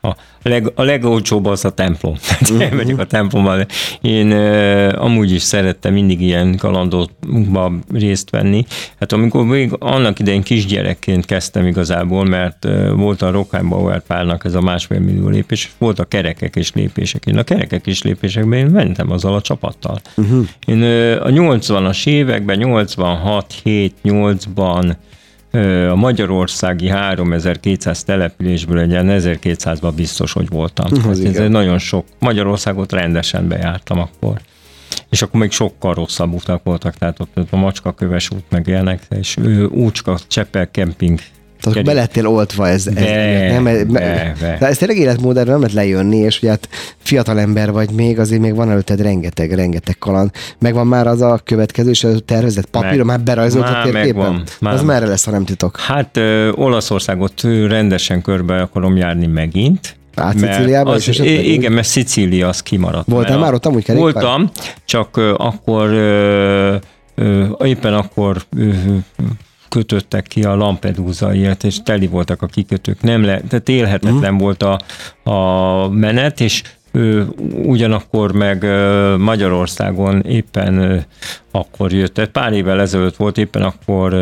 a, 0.00 0.16
leg, 0.42 0.72
a 0.74 0.82
legolcsóbb 0.82 1.46
az 1.46 1.64
a 1.64 1.70
templom. 1.70 2.14
Tehát 2.26 2.70
elmegyek 2.70 2.98
a 2.98 3.04
templomban. 3.04 3.66
Én 4.00 4.32
uh, 4.32 4.92
amúgy 4.96 5.32
is 5.32 5.42
szerettem 5.42 5.92
mindig 5.92 6.20
ilyen 6.20 6.56
kalandokba 6.56 7.72
részt 7.92 8.30
venni. 8.30 8.64
Hát 9.00 9.12
amikor 9.12 9.44
még 9.44 9.72
annak 9.78 10.18
idején 10.18 10.42
kisgyerekként 10.42 11.24
kezdtem 11.24 11.66
igazából, 11.66 12.24
mert 12.24 12.64
uh, 12.64 12.90
volt 12.90 13.22
a 13.22 13.46
Bauer 13.68 14.02
párnak 14.02 14.44
ez 14.44 14.54
a 14.54 14.60
másfél 14.60 15.00
millió 15.00 15.28
lépés, 15.28 15.70
volt 15.78 15.98
a 15.98 16.04
kerekek 16.04 16.56
és 16.56 16.72
lépések. 16.72 17.26
Én 17.26 17.38
a 17.38 17.42
kerekek 17.42 17.86
és 17.86 18.02
lépésekben 18.02 18.58
én 18.58 18.66
mentem 18.66 19.10
azzal 19.10 19.34
a 19.34 19.40
csapattal. 19.40 20.00
Uh-huh. 20.16 20.46
Én 20.66 20.82
uh, 20.82 21.16
a 21.22 21.28
80-as 21.28 22.06
években, 22.06 22.58
86, 22.58 23.54
7, 23.62 23.94
8-ban 24.04 24.92
a 25.90 25.94
magyarországi 25.94 26.88
3200 26.88 28.04
településből 28.04 28.78
egy 28.78 28.92
1200-ban 28.92 29.92
biztos, 29.96 30.32
hogy 30.32 30.48
voltam. 30.48 30.86
Hát 30.90 31.06
ez 31.06 31.48
nagyon 31.48 31.78
sok. 31.78 32.06
Magyarországot 32.18 32.92
rendesen 32.92 33.48
bejártam 33.48 33.98
akkor. 33.98 34.40
És 35.10 35.22
akkor 35.22 35.40
még 35.40 35.50
sokkal 35.50 35.94
rosszabb 35.94 36.32
utak 36.32 36.62
voltak, 36.62 36.94
tehát 36.94 37.20
ott 37.20 37.36
a 37.50 37.56
Macskaköves 37.56 38.30
út 38.30 38.44
meg 38.48 38.66
ilyenek, 38.66 39.02
és 39.18 39.36
Úcska, 39.70 40.18
Cseppel 40.26 40.70
kemping 40.70 41.18
tehát 41.72 41.84
be 41.84 41.92
lettél 41.92 42.26
oltva 42.26 42.68
ez. 42.68 42.86
ez 42.86 42.94
de, 42.94 43.50
nem, 43.52 43.64
de, 43.64 44.34
de. 44.40 44.56
de 44.60 44.66
ez 44.66 44.76
tényleg 44.76 44.98
életmód, 44.98 45.36
erről 45.36 45.52
nem 45.52 45.60
lehet 45.60 45.76
lejönni, 45.76 46.16
és 46.16 46.38
ugye 46.38 46.50
hát 46.50 46.68
fiatal 46.98 47.40
ember 47.40 47.72
vagy 47.72 47.90
még, 47.90 48.18
azért 48.18 48.40
még 48.40 48.54
van 48.54 48.70
előtted 48.70 49.00
rengeteg, 49.00 49.52
rengeteg 49.52 49.98
kaland. 49.98 50.30
Megvan 50.58 50.86
már 50.86 51.06
az 51.06 51.20
a 51.20 51.40
következő, 51.44 51.90
és 51.90 52.04
a 52.04 52.18
tervezett 52.18 52.66
papír, 52.66 53.02
már 53.02 53.20
berajzolt 53.20 53.68
a 53.68 53.80
térképen? 53.82 54.42
Már. 54.60 54.74
Az 54.74 54.82
merre 54.82 55.06
lesz, 55.06 55.24
ha 55.24 55.30
nem 55.30 55.44
titok? 55.44 55.80
Hát 55.80 56.16
ö, 56.16 56.50
Olaszországot 56.50 57.42
rendesen 57.68 58.22
körbe 58.22 58.60
akarom 58.60 58.96
járni 58.96 59.26
megint, 59.26 59.96
Át 60.14 60.38
Szicíliába 60.38 60.90
az, 60.90 61.08
is 61.08 61.18
Igen, 61.18 61.72
mert 61.72 61.86
Szicília 61.86 62.48
az 62.48 62.62
kimaradt. 62.62 63.08
Voltál 63.08 63.38
már 63.38 63.54
ott 63.54 63.66
amúgy 63.66 63.84
kerékpár? 63.84 64.12
Voltam, 64.12 64.50
csak 64.84 65.16
akkor 65.36 65.88
uh, 65.88 66.74
uh, 67.16 67.68
éppen 67.68 67.94
akkor 67.94 68.42
uh, 68.56 68.96
kötöttek 69.68 70.26
ki 70.26 70.42
a 70.42 70.54
Lampedusa 70.54 71.34
ilyet, 71.34 71.64
és 71.64 71.82
teli 71.82 72.06
voltak 72.06 72.42
a 72.42 72.46
kikötők. 72.46 73.02
Nem 73.02 73.24
le, 73.24 73.40
tehát 73.40 73.68
élhetetlen 73.68 74.34
uh-huh. 74.34 74.40
volt 74.40 74.62
a, 74.62 74.80
a 75.30 75.88
menet, 75.88 76.40
és 76.40 76.62
ő, 76.92 77.28
ugyanakkor 77.64 78.32
meg 78.32 78.66
Magyarországon 79.18 80.20
éppen 80.20 81.04
akkor 81.50 81.92
jött, 81.92 82.14
tehát 82.14 82.30
pár 82.30 82.52
évvel 82.52 82.80
ezelőtt 82.80 83.16
volt, 83.16 83.38
éppen 83.38 83.62
akkor 83.62 84.14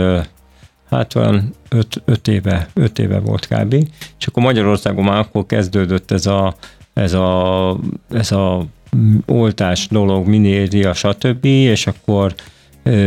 hát 0.90 1.14
olyan 1.14 1.54
öt, 1.68 2.02
öt, 2.04 2.28
éve, 2.28 2.68
öt 2.74 2.98
éve 2.98 3.18
volt 3.18 3.46
kb. 3.46 3.72
És 4.18 4.26
akkor 4.26 4.42
Magyarországon 4.42 5.04
már 5.04 5.18
akkor 5.18 5.46
kezdődött 5.46 6.10
ez 6.10 6.26
a, 6.26 6.54
ez 6.94 7.12
a, 7.12 7.78
ez 8.10 8.32
a 8.32 8.66
oltás 9.26 9.88
dolog, 9.88 10.26
minéria, 10.26 10.94
stb. 10.94 11.44
És 11.44 11.86
akkor 11.86 12.34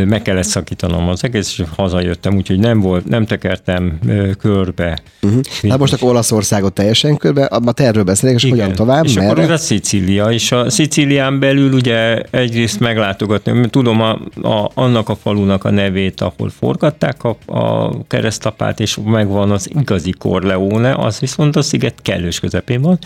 meg 0.06 0.22
kellett 0.22 0.44
szakítanom 0.44 1.08
az 1.08 1.24
egész, 1.24 1.56
és 1.58 1.64
hazajöttem, 1.76 2.36
úgyhogy 2.36 2.60
nem 2.60 2.80
volt, 2.80 3.06
nem 3.06 3.26
tekertem 3.26 4.00
körbe. 4.40 5.00
Uh-huh. 5.22 5.42
Hát 5.70 5.78
most 5.78 5.94
akkor 5.94 6.10
Olaszországot 6.10 6.74
teljesen 6.74 7.18
körbe, 7.18 7.46
a 7.46 7.72
tervről 7.72 8.04
beszélek, 8.04 8.36
és 8.36 8.44
Igen. 8.44 8.58
hogyan 8.58 8.76
tovább, 8.76 9.06
És 9.06 9.14
merre? 9.14 9.30
akkor 9.30 9.52
a 9.52 9.58
Szicília, 9.58 10.26
és 10.26 10.52
a 10.52 10.70
Szicílián 10.70 11.40
belül 11.40 11.74
ugye 11.74 12.22
egyrészt 12.30 12.80
meglátogatni, 12.80 13.70
tudom 13.70 14.02
a, 14.02 14.12
a, 14.42 14.72
annak 14.74 15.10
a 15.10 15.16
falunak 15.16 15.64
a 15.64 15.72
nevét, 15.72 16.22
ahol 16.22 16.50
forgatták 16.50 17.24
a, 17.24 17.38
a 17.46 17.92
keresztapát, 18.08 18.80
és 18.80 18.98
megvan 19.06 19.52
az 19.52 19.70
igazi 19.80 20.12
Corleone, 20.12 20.94
az 20.94 21.20
viszont 21.20 21.56
a 21.56 21.62
sziget 21.62 22.02
kellős 22.02 22.40
közepén 22.40 22.82
van. 22.82 23.00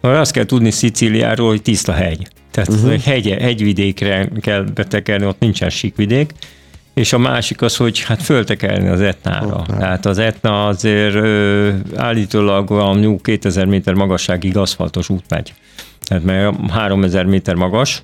Mert 0.00 0.18
azt 0.18 0.32
kell 0.32 0.44
tudni 0.44 0.70
Szicíliáról, 0.70 1.48
hogy 1.48 1.62
tiszta 1.62 1.92
hegy. 1.92 2.28
Tehát 2.54 2.70
uh-huh. 2.70 3.00
hegy, 3.00 3.28
hegyvidékre 3.40 4.28
kell 4.40 4.62
betekerni, 4.62 5.26
ott 5.26 5.40
nincsen 5.40 5.70
síkvidék. 5.70 6.32
És 6.94 7.12
a 7.12 7.18
másik 7.18 7.62
az, 7.62 7.76
hogy 7.76 8.00
hát 8.00 8.22
föltekerni 8.22 8.88
az 8.88 9.00
etnára. 9.00 9.46
Okay. 9.46 9.78
Tehát 9.78 10.06
az 10.06 10.18
etna 10.18 10.66
azért 10.66 11.14
ö, 11.14 11.70
állítólag 11.96 12.70
a 12.70 12.96
2000 13.22 13.66
méter 13.66 13.94
magasságig 13.94 14.56
aszfaltos 14.56 15.08
út 15.08 15.24
megy. 15.28 15.54
Tehát 16.04 16.24
mert 16.24 16.70
3000 16.70 17.24
méter 17.24 17.54
magas, 17.54 18.02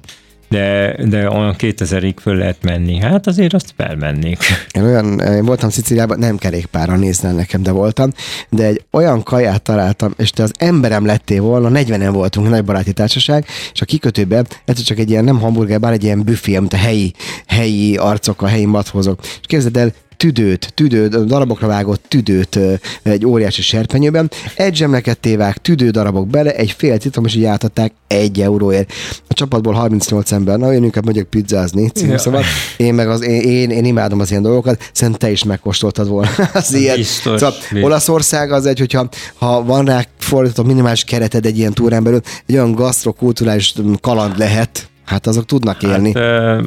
de, 0.51 0.97
de 1.09 1.31
olyan 1.31 1.55
2000-ig 1.59 2.15
föl 2.21 2.37
lehet 2.37 2.63
menni. 2.63 2.99
Hát 2.99 3.27
azért 3.27 3.55
azt 3.55 3.75
felmennék. 3.77 4.39
Én 4.77 4.83
olyan, 4.83 5.21
én 5.21 5.45
voltam 5.45 5.71
Sziciliában, 5.71 6.19
nem 6.19 6.37
kerékpára 6.37 6.97
nézne 6.97 7.33
nekem, 7.33 7.63
de 7.63 7.71
voltam, 7.71 8.13
de 8.49 8.65
egy 8.65 8.85
olyan 8.91 9.23
kaját 9.23 9.63
találtam, 9.63 10.15
és 10.17 10.31
te 10.31 10.43
az 10.43 10.53
emberem 10.59 11.07
lettél 11.07 11.43
volna, 11.43 11.81
40-en 11.81 12.11
voltunk, 12.13 12.49
nagy 12.49 12.65
baráti 12.65 12.93
társaság, 12.93 13.47
és 13.73 13.81
a 13.81 13.85
kikötőben 13.85 14.47
ez 14.65 14.83
csak 14.83 14.99
egy 14.99 15.11
ilyen, 15.11 15.25
nem 15.25 15.41
hamburger, 15.41 15.81
bár 15.81 15.93
egy 15.93 16.05
ilyen 16.05 16.23
büfé, 16.23 16.55
amit 16.57 16.73
a 16.73 16.77
helyi, 16.77 17.13
helyi 17.47 17.97
arcok, 17.97 18.43
a 18.43 18.47
helyi 18.47 18.65
mathozok. 18.65 19.21
És 19.23 19.47
képzeld 19.47 19.77
el, 19.77 19.93
tüdőt, 20.21 20.73
tüdőt, 20.75 21.27
darabokra 21.27 21.67
vágott 21.67 22.05
tüdőt 22.09 22.59
egy 23.03 23.27
óriási 23.27 23.63
serpenyőben, 23.63 24.31
egy 24.55 24.77
zsemleket 24.77 25.19
tévák, 25.19 25.57
tüdő 25.57 25.91
darabok 25.91 26.29
bele, 26.29 26.55
egy 26.55 26.71
fél 26.71 26.99
citrom, 26.99 27.25
és 27.25 27.35
így 27.35 27.45
átadták 27.45 27.93
egy 28.07 28.41
euróért. 28.41 28.93
A 29.29 29.35
csapatból 29.35 29.73
38 29.73 30.33
ember, 30.33 30.59
na 30.59 30.73
én 30.73 30.83
inkább 30.83 31.07
megyek 31.07 31.25
pizzázni, 31.25 31.89
cím, 31.89 32.11
ja. 32.11 32.19
szóval 32.19 32.43
én 32.77 32.95
meg 32.95 33.09
az, 33.09 33.23
én, 33.23 33.41
én, 33.41 33.71
én, 33.71 33.85
imádom 33.85 34.21
az 34.21 34.31
ilyen 34.31 34.43
dolgokat, 34.43 34.91
szerintem 34.93 35.29
te 35.29 35.31
is 35.31 35.45
megkóstoltad 35.45 36.09
volna 36.09 36.31
az 36.53 36.75
ilyen. 36.75 36.97
Biztos, 36.97 37.41
szóval 37.41 37.57
biztos. 37.59 37.83
Olaszország 37.83 38.53
az 38.53 38.67
egy, 38.67 38.79
hogyha 38.79 39.09
ha 39.39 39.65
van 39.65 39.85
rá 39.85 40.05
fordított 40.19 40.67
minimális 40.67 41.05
kereted 41.05 41.47
egy 41.47 41.59
ilyen 41.59 41.73
túrán 41.73 42.03
belül, 42.03 42.21
egy 42.47 42.55
olyan 42.55 42.73
gasztrokulturális 42.73 43.75
kaland 44.01 44.39
lehet, 44.39 44.89
hát 45.05 45.27
azok 45.27 45.47
tudnak 45.47 45.83
élni. 45.83 46.13
Hát, 46.13 46.65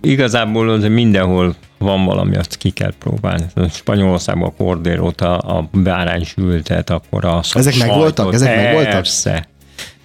igazából 0.00 0.70
az 0.70 0.82
mindenhol 0.82 1.56
van 1.78 2.04
valami, 2.04 2.36
azt 2.36 2.56
ki 2.56 2.70
kell 2.70 2.92
próbálni. 2.98 3.44
Spanyolországban 3.70 4.48
a 4.48 4.62
kordérót, 4.64 5.20
a, 5.20 5.58
a 5.58 5.68
báránysültet, 5.72 6.90
akkor 6.90 7.24
a 7.24 7.40
Ezek 7.54 7.78
meg 7.78 7.88
voltak? 7.88 8.34
Ezek 8.34 8.56
meg 8.56 8.72
voltak? 8.72 8.92
Persze. 8.92 9.48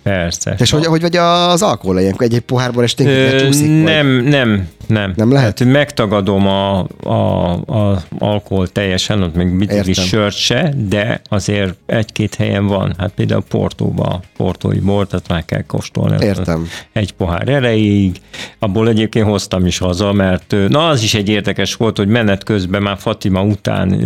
Persze. 0.04 0.56
És 0.60 0.72
hogy, 0.72 0.86
hogy 0.86 1.02
vagy 1.02 1.16
az 1.16 1.62
alkohol 1.62 2.00
ilyenkor? 2.00 2.26
Egy, 2.26 2.34
egy 2.34 2.40
pohárból 2.40 2.84
esténk, 2.84 3.38
csúszik? 3.40 3.84
Nem, 3.84 4.08
nem, 4.08 4.68
nem. 4.88 5.14
Nem 5.16 5.32
lehet? 5.32 5.60
Hát, 5.60 5.68
megtagadom 5.68 6.48
a, 6.48 6.88
a, 7.04 7.52
a 7.52 8.04
alkohol 8.20 8.68
teljesen, 8.68 9.22
ott 9.22 9.36
még 9.36 9.58
biciklis 9.58 10.00
sört 10.00 10.36
se, 10.36 10.74
de 10.88 11.22
azért 11.30 11.76
egy-két 11.86 12.36
helyen 12.36 12.68
van. 12.68 12.94
Hát 12.98 13.12
például 13.16 13.44
Portóba, 13.50 14.22
portói 14.38 14.80
bortat 14.80 15.28
már 15.28 15.46
kell 15.46 15.62
kóstolni. 15.62 16.26
Értem. 16.26 16.68
Egy 16.94 17.14
pohár 17.14 17.50
erejéig. 17.50 18.16
Abból 18.60 18.88
egyébként 18.88 19.28
hoztam 19.28 19.66
is 19.66 19.78
haza, 19.78 20.14
mert 20.14 20.56
na 20.68 20.88
az 20.88 21.04
is 21.04 21.14
egy 21.14 21.30
érdekes 21.30 21.76
volt, 21.76 21.98
hogy 21.98 22.08
menet 22.08 22.44
közben 22.44 22.82
már 22.82 22.98
Fatima 22.98 23.44
után, 23.44 24.00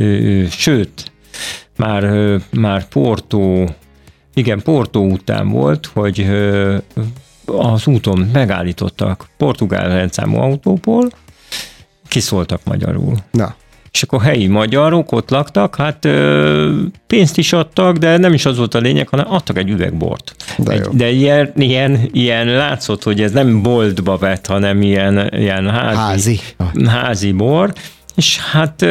sőt, 0.50 1.12
már, 1.78 2.14
már 2.52 2.88
Portó 2.88 3.70
igen, 4.38 4.62
Portó 4.62 5.12
után 5.12 5.50
volt, 5.50 5.90
hogy 5.94 6.28
az 7.46 7.88
úton 7.88 8.30
megállítottak 8.34 9.28
portugál 9.38 9.90
rendszámú 9.90 10.38
autóból, 10.38 11.10
kiszóltak 12.08 12.62
magyarul. 12.64 13.18
Na. 13.32 13.56
És 13.92 14.04
akkor 14.04 14.22
helyi 14.22 14.48
magyarok 14.48 15.12
ott 15.12 15.30
laktak, 15.30 15.76
hát 15.76 16.06
ö, 16.06 16.82
pénzt 17.08 17.38
is 17.38 17.54
adtak, 17.54 17.98
de 17.98 18.18
nem 18.18 18.34
is 18.34 18.46
az 18.46 18.58
volt 18.58 18.74
a 18.74 18.80
lényeg, 18.80 19.08
hanem 19.08 19.26
adtak 19.30 19.58
egy 19.58 19.70
üvegbort. 19.70 20.36
De 20.58 20.72
egy, 20.72 20.86
jó. 20.86 20.92
de 20.92 21.10
ilyen, 21.10 21.52
ilyen, 21.56 22.10
ilyen 22.12 22.48
látszott, 22.48 23.04
hogy 23.04 23.22
ez 23.22 23.32
nem 23.32 23.62
boltba 23.62 24.18
vett, 24.18 24.46
hanem 24.46 24.82
ilyen, 24.82 25.30
ilyen 25.34 25.70
házi, 25.70 26.40
Házi. 26.58 26.86
házi 26.86 27.32
bor, 27.32 27.74
és 28.18 28.40
hát 28.40 28.86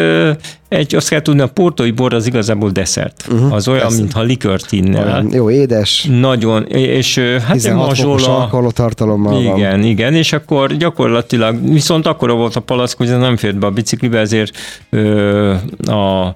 egy, 0.69 0.95
azt 0.95 1.09
kell 1.09 1.21
tudni, 1.21 1.41
a 1.41 1.47
portói 1.47 1.91
bor 1.91 2.15
az 2.15 2.27
igazából 2.27 2.71
desszert. 2.71 3.27
Uh-huh, 3.31 3.53
az 3.53 3.69
olyan, 3.69 3.81
persze. 3.81 3.97
mintha 3.97 4.23
likört 4.23 4.73
innel. 4.73 5.05
Olyan 5.05 5.33
Jó, 5.33 5.51
édes, 5.51 6.09
Nagyon, 6.21 6.67
és 6.67 7.19
hát 7.19 7.49
nem 7.49 7.57
16 7.57 7.97
fokos 7.97 8.05
mazsola. 8.05 8.39
alkoholtartalommal 8.39 9.43
van. 9.43 9.57
Igen, 9.57 9.83
igen, 9.83 10.15
és 10.15 10.33
akkor 10.33 10.77
gyakorlatilag, 10.77 11.73
viszont 11.73 12.07
akkora 12.07 12.35
volt 12.35 12.57
a 12.57 12.61
palack, 12.61 12.97
hogy 12.97 13.19
nem 13.19 13.37
fért 13.37 13.59
be 13.59 13.67
a 13.67 13.71
biciklibe, 13.71 14.19
ezért 14.19 14.57
ö, 14.91 15.55
a 15.85 16.33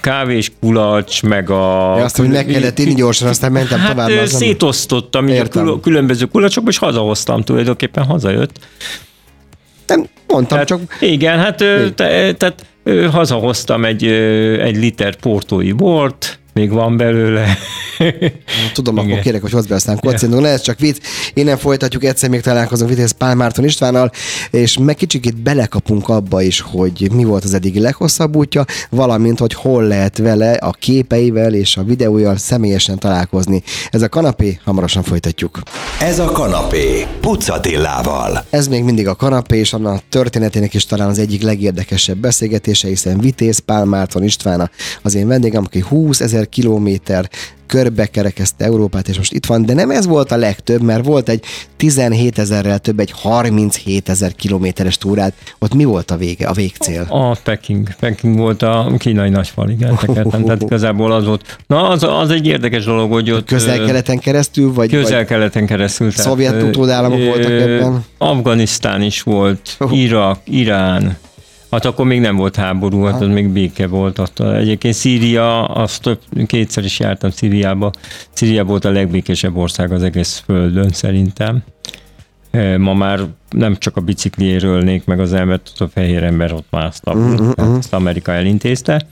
kávés 0.00 0.52
kulacs, 0.60 1.22
meg 1.22 1.50
a... 1.50 1.94
Ja, 1.96 2.04
azt, 2.04 2.16
hogy 2.16 2.28
meg 2.28 2.46
kellett 2.46 2.78
inni 2.78 2.94
gyorsan, 2.94 3.28
aztán 3.28 3.52
mentem 3.52 3.78
hát, 3.78 3.90
tovább. 3.90 4.26
szétosztottam 4.26 5.28
így 5.28 5.42
a 5.52 5.80
különböző 5.80 6.24
kulacsokba, 6.24 6.70
és 6.70 6.78
hazahoztam 6.78 7.42
tulajdonképpen, 7.42 8.04
hazajött. 8.04 8.58
Nem, 9.86 10.06
mondtam, 10.26 10.46
Tehát, 10.46 10.66
csak 10.66 10.80
Igen, 11.00 11.38
hát 11.38 11.56
te, 11.94 12.32
tehát 12.32 12.66
hazahoztam 13.10 13.84
egy, 13.84 14.04
egy 14.60 14.76
liter 14.76 15.16
portói 15.16 15.72
bort, 15.72 16.38
még 16.54 16.70
van 16.70 16.96
belőle. 16.96 17.56
tudom, 18.72 18.96
Igen. 18.96 19.10
akkor 19.10 19.22
kérek, 19.22 19.40
hogy 19.40 19.50
hozd 19.50 19.68
be, 19.68 19.74
aztán 19.74 19.98
kocindunk. 20.00 20.42
Ne, 20.42 20.48
ez 20.48 20.60
csak 20.60 20.78
vicc. 20.78 20.96
Innen 21.34 21.56
folytatjuk, 21.58 22.04
egyszer 22.04 22.30
még 22.30 22.40
találkozunk 22.40 22.90
Vitéz 22.90 23.10
Pál 23.10 23.34
Márton 23.34 23.64
Istvánnal, 23.64 24.10
és 24.50 24.78
meg 24.78 24.94
kicsikét 24.94 25.42
belekapunk 25.42 26.08
abba 26.08 26.42
is, 26.42 26.60
hogy 26.60 27.10
mi 27.12 27.24
volt 27.24 27.44
az 27.44 27.54
eddigi 27.54 27.80
leghosszabb 27.80 28.36
útja, 28.36 28.64
valamint, 28.90 29.38
hogy 29.38 29.54
hol 29.54 29.82
lehet 29.82 30.18
vele 30.18 30.52
a 30.52 30.70
képeivel 30.70 31.54
és 31.54 31.76
a 31.76 31.82
videójal 31.82 32.36
személyesen 32.36 32.98
találkozni. 32.98 33.62
Ez 33.90 34.02
a 34.02 34.08
kanapé, 34.08 34.58
hamarosan 34.64 35.02
folytatjuk. 35.02 35.58
Ez 36.00 36.18
a 36.18 36.24
kanapé, 36.24 37.06
Pucatillával. 37.20 38.44
Ez 38.50 38.68
még 38.68 38.84
mindig 38.84 39.08
a 39.08 39.14
kanapé, 39.14 39.58
és 39.58 39.72
annak 39.72 40.02
történetének 40.08 40.74
is 40.74 40.86
talán 40.86 41.08
az 41.08 41.18
egyik 41.18 41.42
legérdekesebb 41.42 42.16
beszélgetése, 42.16 42.88
hiszen 42.88 43.18
Vitéz 43.18 43.58
Pál 43.58 43.84
Márton 43.84 44.22
Istvána 44.22 44.70
az 45.02 45.14
én 45.14 45.26
vendégem, 45.26 45.62
aki 45.64 45.84
20 45.88 46.20
ezer 46.20 46.43
kilométer 46.44 47.28
körbe 47.66 48.06
kerekezte 48.06 48.64
Európát, 48.64 49.08
és 49.08 49.16
most 49.16 49.32
itt 49.32 49.46
van, 49.46 49.66
de 49.66 49.74
nem 49.74 49.90
ez 49.90 50.06
volt 50.06 50.32
a 50.32 50.36
legtöbb, 50.36 50.82
mert 50.82 51.04
volt 51.04 51.28
egy 51.28 51.44
17 51.76 52.38
ezerrel 52.38 52.78
több, 52.78 53.00
egy 53.00 53.10
37 53.10 54.08
ezer 54.08 54.34
kilométeres 54.34 54.98
túrát. 54.98 55.32
Ott 55.58 55.74
mi 55.74 55.84
volt 55.84 56.10
a 56.10 56.16
vége, 56.16 56.46
a 56.46 56.52
végcél? 56.52 57.06
A 57.08 57.36
Peking. 57.44 57.94
Peking 58.00 58.36
volt 58.36 58.62
a 58.62 58.92
kínai 58.98 59.28
nagyfal, 59.28 59.70
igen, 59.70 59.96
tekertem. 59.96 60.44
Tehát 60.44 60.62
igazából 60.62 61.12
az 61.12 61.24
volt. 61.24 61.58
Na, 61.66 61.88
az, 61.88 62.02
az 62.02 62.30
egy 62.30 62.46
érdekes 62.46 62.84
dolog, 62.84 63.12
hogy 63.12 63.30
ott... 63.30 63.46
Közel-keleten 63.46 64.18
keresztül, 64.18 64.72
vagy, 64.72 64.90
Közel-keleten 64.90 65.66
keresztül. 65.66 66.10
Szovjet 66.10 66.62
utódállamok 66.62 67.24
voltak 67.24 67.50
ebben? 67.50 68.04
Afganisztán 68.18 69.02
is 69.02 69.22
volt. 69.22 69.76
Irak, 69.90 70.38
Irán. 70.44 71.16
Hát 71.74 71.84
akkor 71.84 72.06
még 72.06 72.20
nem 72.20 72.36
volt 72.36 72.56
háború, 72.56 73.02
hát 73.02 73.20
az 73.20 73.28
még 73.28 73.48
béke 73.48 73.86
volt. 73.86 74.18
Ott. 74.18 74.40
Egyébként 74.40 74.94
Szíria, 74.94 75.64
azt 75.64 76.02
több, 76.02 76.20
kétszer 76.46 76.84
is 76.84 76.98
jártam 76.98 77.30
Szíriába. 77.30 77.90
Szíria 78.32 78.64
volt 78.64 78.84
a 78.84 78.90
legbékésebb 78.90 79.56
ország 79.56 79.92
az 79.92 80.02
egész 80.02 80.42
földön 80.44 80.88
szerintem. 80.88 81.62
Ma 82.78 82.94
már 82.94 83.20
nem 83.50 83.76
csak 83.76 83.96
a 83.96 84.00
bicikliéről 84.00 84.76
ölnék 84.76 85.04
meg 85.04 85.20
az 85.20 85.32
embert, 85.32 85.70
ott 85.72 85.88
a 85.88 85.90
fehér 85.92 86.22
ember 86.22 86.52
ott 86.52 86.66
mászta. 86.70 87.12
Uh-huh. 87.12 87.76
Ezt 87.78 87.92
Amerika 87.92 88.32
elintézte. 88.32 89.06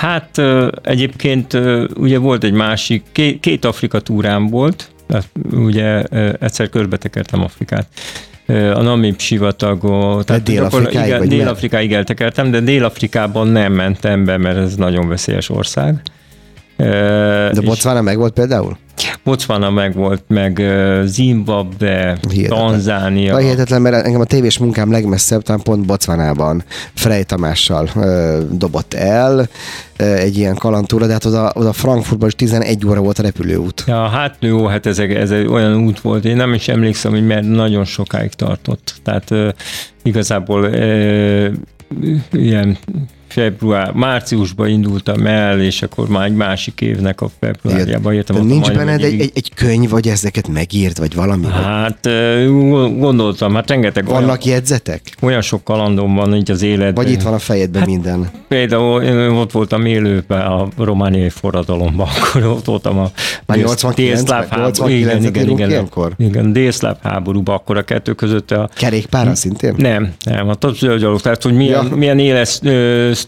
Hát 0.00 0.42
egyébként 0.82 1.58
ugye 1.96 2.18
volt 2.18 2.44
egy 2.44 2.52
másik, 2.52 3.04
két, 3.12 3.40
két 3.40 3.64
Afrika 3.64 4.00
túrám 4.00 4.46
volt, 4.46 4.90
tehát 5.06 5.28
ugye 5.50 6.02
egyszer 6.32 6.68
körbetekertem 6.68 7.42
Afrikát. 7.42 7.86
A 8.48 8.82
Namib 8.82 9.18
sivatagot. 9.20 10.26
tehát 10.26 10.42
Dél-Afrikáig? 10.42 11.28
Dél-Afrikáig 11.28 11.92
eltekertem, 11.92 12.50
de 12.50 12.60
Dél-Afrikában 12.60 13.46
nem 13.46 13.72
mentem 13.72 14.24
be, 14.24 14.36
mert 14.36 14.56
ez 14.56 14.74
nagyon 14.74 15.08
veszélyes 15.08 15.48
ország. 15.48 16.02
De 16.78 17.60
Botswana 17.64 18.00
meg 18.00 18.16
volt 18.16 18.32
például? 18.32 18.76
Botswana 19.24 19.70
meg 19.70 19.94
volt, 19.94 20.22
meg 20.26 20.62
Zimbabwe, 21.04 22.18
Hihetetlen. 22.30 22.66
Tanzánia. 22.66 23.32
Ja. 23.32 23.36
Hihetetlen, 23.36 23.82
mert 23.82 24.06
engem 24.06 24.20
a 24.20 24.24
tévés 24.24 24.58
munkám 24.58 24.90
legmesszebb, 24.90 25.42
talán 25.42 25.62
pont 25.62 25.86
Botswanában 25.86 26.64
Frey 26.94 27.24
Tamással 27.24 27.88
ö, 27.96 28.40
dobott 28.50 28.94
el 28.94 29.48
ö, 29.96 30.14
egy 30.14 30.36
ilyen 30.36 30.54
kalandúra, 30.54 31.06
de 31.06 31.12
hát 31.12 31.24
oda, 31.24 31.52
oda 31.54 31.72
Frankfurtban 31.72 32.28
is 32.28 32.34
11 32.34 32.86
óra 32.86 33.00
volt 33.00 33.18
a 33.18 33.22
repülőút. 33.22 33.84
Ja, 33.86 34.06
hát 34.08 34.36
jó, 34.40 34.66
hát 34.66 34.86
ez, 34.86 34.98
ez 34.98 35.30
egy 35.30 35.46
olyan 35.46 35.76
út 35.76 36.00
volt, 36.00 36.24
én 36.24 36.36
nem 36.36 36.54
is 36.54 36.68
emlékszem, 36.68 37.10
hogy 37.10 37.26
mert 37.26 37.46
nagyon 37.46 37.84
sokáig 37.84 38.32
tartott. 38.32 38.94
Tehát 39.02 39.30
ö, 39.30 39.48
igazából 40.02 40.64
ö, 40.64 41.48
ilyen 42.32 42.78
február, 43.28 43.92
márciusban 43.92 44.68
indultam 44.68 45.26
el, 45.26 45.60
és 45.60 45.82
akkor 45.82 46.08
már 46.08 46.24
egy 46.26 46.34
másik 46.34 46.80
évnek 46.80 47.20
a 47.20 47.28
februárjában 47.40 48.12
értem. 48.14 48.46
Nincs 48.46 48.70
benned 48.72 49.02
egy, 49.02 49.20
egy, 49.20 49.30
egy 49.34 49.54
könyv, 49.54 49.90
vagy 49.90 50.08
ezeket 50.08 50.48
megírt, 50.48 50.98
vagy 50.98 51.14
valami? 51.14 51.46
Hát 51.46 52.08
gondoltam, 52.98 53.54
hát 53.54 53.68
rengeteg 53.70 54.08
olyan, 54.08 54.22
vannak 54.22 54.44
jegyzetek? 54.44 55.00
olyan 55.20 55.40
sok 55.40 55.64
kalandom 55.64 56.14
van 56.14 56.34
így 56.34 56.50
az 56.50 56.62
életben. 56.62 57.04
Vagy 57.04 57.10
itt 57.10 57.22
van 57.22 57.32
a 57.32 57.38
fejedben 57.38 57.80
Hát- 57.80 57.90
minden? 57.90 58.28
Például 58.48 59.02
én 59.02 59.16
ott 59.16 59.52
voltam 59.52 59.84
élőben 59.86 60.40
a 60.40 60.68
romániai 60.76 61.28
forradalomban, 61.28 62.08
akkor 62.20 62.44
ott 62.44 62.64
voltam 62.64 62.98
a 62.98 63.10
Már 63.46 63.56
dél- 63.58 63.66
89 63.66 63.96
délszláv 63.96 64.48
háború. 64.48 64.70
89-et 64.70 64.88
Igen, 64.90 65.22
igen, 65.24 65.48
igen, 65.48 65.70
ilyenkor? 65.70 66.12
igen, 66.18 66.52
délszláv 66.52 66.96
háborúban, 67.02 67.54
akkor 67.54 67.76
a 67.76 67.82
kettő 67.82 68.12
között 68.12 68.50
a 68.50 68.68
Kerékpára 68.76 69.34
szintén? 69.34 69.74
nem, 69.76 70.12
nem, 70.24 70.48
a 70.48 70.54
topzöldgyalog, 70.54 71.20
tehát 71.20 71.42
hogy 71.42 71.54
milyen, 71.54 71.86
Ja. 71.90 71.96
milyen 71.96 72.18
éles 72.18 72.58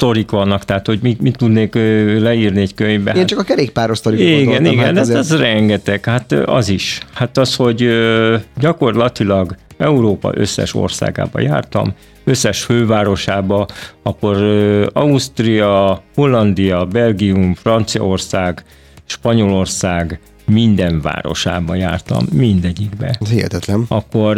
sztorik 0.00 0.30
vannak, 0.30 0.64
tehát 0.64 0.86
hogy 0.86 0.98
mit, 1.02 1.20
mit 1.20 1.36
tudnék 1.36 1.74
leírni 2.20 2.60
egy 2.60 2.74
könyvbe. 2.74 3.12
Én 3.12 3.26
csak 3.26 3.38
a 3.38 3.42
kerékpáros 3.42 3.98
sztorikot 3.98 4.26
Igen, 4.26 4.44
gondoltam, 4.44 4.72
igen, 4.72 4.84
hát 4.84 4.96
ez, 4.96 5.08
azért- 5.08 5.18
ez 5.18 5.36
rengeteg, 5.40 6.04
hát 6.04 6.32
az 6.32 6.68
is. 6.68 7.00
Hát 7.12 7.38
az, 7.38 7.56
hogy 7.56 7.88
gyakorlatilag 8.60 9.54
Európa 9.78 10.30
összes 10.34 10.74
országába 10.74 11.40
jártam, 11.40 11.94
összes 12.24 12.62
fővárosába, 12.62 13.66
akkor 14.02 14.36
Ausztria, 14.92 16.02
Hollandia, 16.14 16.84
Belgium, 16.84 17.54
Franciaország, 17.54 18.64
Spanyolország, 19.04 20.20
minden 20.50 21.00
városába 21.00 21.74
jártam, 21.74 22.26
mindegyikbe 22.32 23.16
Ez 23.20 23.28
hihetetlen. 23.28 23.84
akkor 23.88 24.36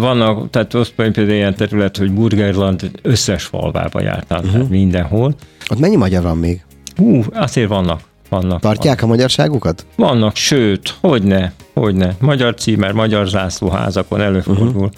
vannak, 0.00 0.50
tehát 0.50 0.74
az 0.74 0.92
például 0.96 1.28
ilyen 1.28 1.54
terület, 1.54 1.96
hogy 1.96 2.12
Burgerland 2.12 2.90
összes 3.02 3.44
falvába 3.44 4.00
jártam, 4.00 4.38
uh-huh. 4.38 4.52
tehát 4.52 4.68
mindenhol. 4.68 5.34
Ott 5.70 5.78
mennyi 5.78 5.96
magyar 5.96 6.22
van 6.22 6.36
még? 6.36 6.64
Hú, 6.96 7.22
azért 7.32 7.68
vannak. 7.68 8.00
Vannak, 8.28 8.60
Tartják 8.60 9.02
a 9.02 9.06
magyarságukat? 9.06 9.86
vannak, 9.96 10.36
sőt, 10.36 10.94
hogyne, 11.00 11.52
hogyne. 11.74 12.14
Magyar 12.20 12.54
címer, 12.54 12.92
magyar 12.92 13.28
zászlóházakon 13.28 14.20
előfordul. 14.20 14.66
Uh-huh. 14.66 14.90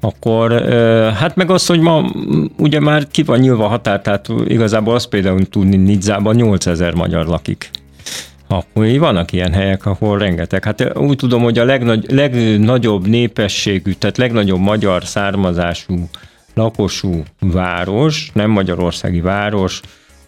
Akkor, 0.00 0.52
hát 1.12 1.36
meg 1.36 1.50
az, 1.50 1.66
hogy 1.66 1.80
ma 1.80 2.10
ugye 2.58 2.80
már 2.80 3.06
ki 3.06 3.22
van 3.22 3.38
nyilva 3.38 3.64
a 3.64 3.68
határ, 3.68 4.00
tehát 4.02 4.28
igazából 4.46 4.94
azt 4.94 5.08
például 5.08 5.48
tudni, 5.48 5.76
Nidzában 5.76 6.34
8000 6.34 6.94
magyar 6.94 7.26
lakik. 7.26 7.70
Akkor 8.48 8.98
vannak 8.98 9.32
ilyen 9.32 9.52
helyek, 9.52 9.86
ahol 9.86 10.18
rengeteg. 10.18 10.64
Hát 10.64 10.98
úgy 10.98 11.16
tudom, 11.16 11.42
hogy 11.42 11.58
a 11.58 11.64
legnagy, 11.64 12.10
legnagyobb 12.10 13.06
népességű, 13.06 13.92
tehát 13.92 14.16
legnagyobb 14.16 14.60
magyar 14.60 15.04
származású 15.04 16.08
lakosú 16.54 17.22
város, 17.40 18.30
nem 18.34 18.50
magyarországi 18.50 19.20
város, 19.20 19.80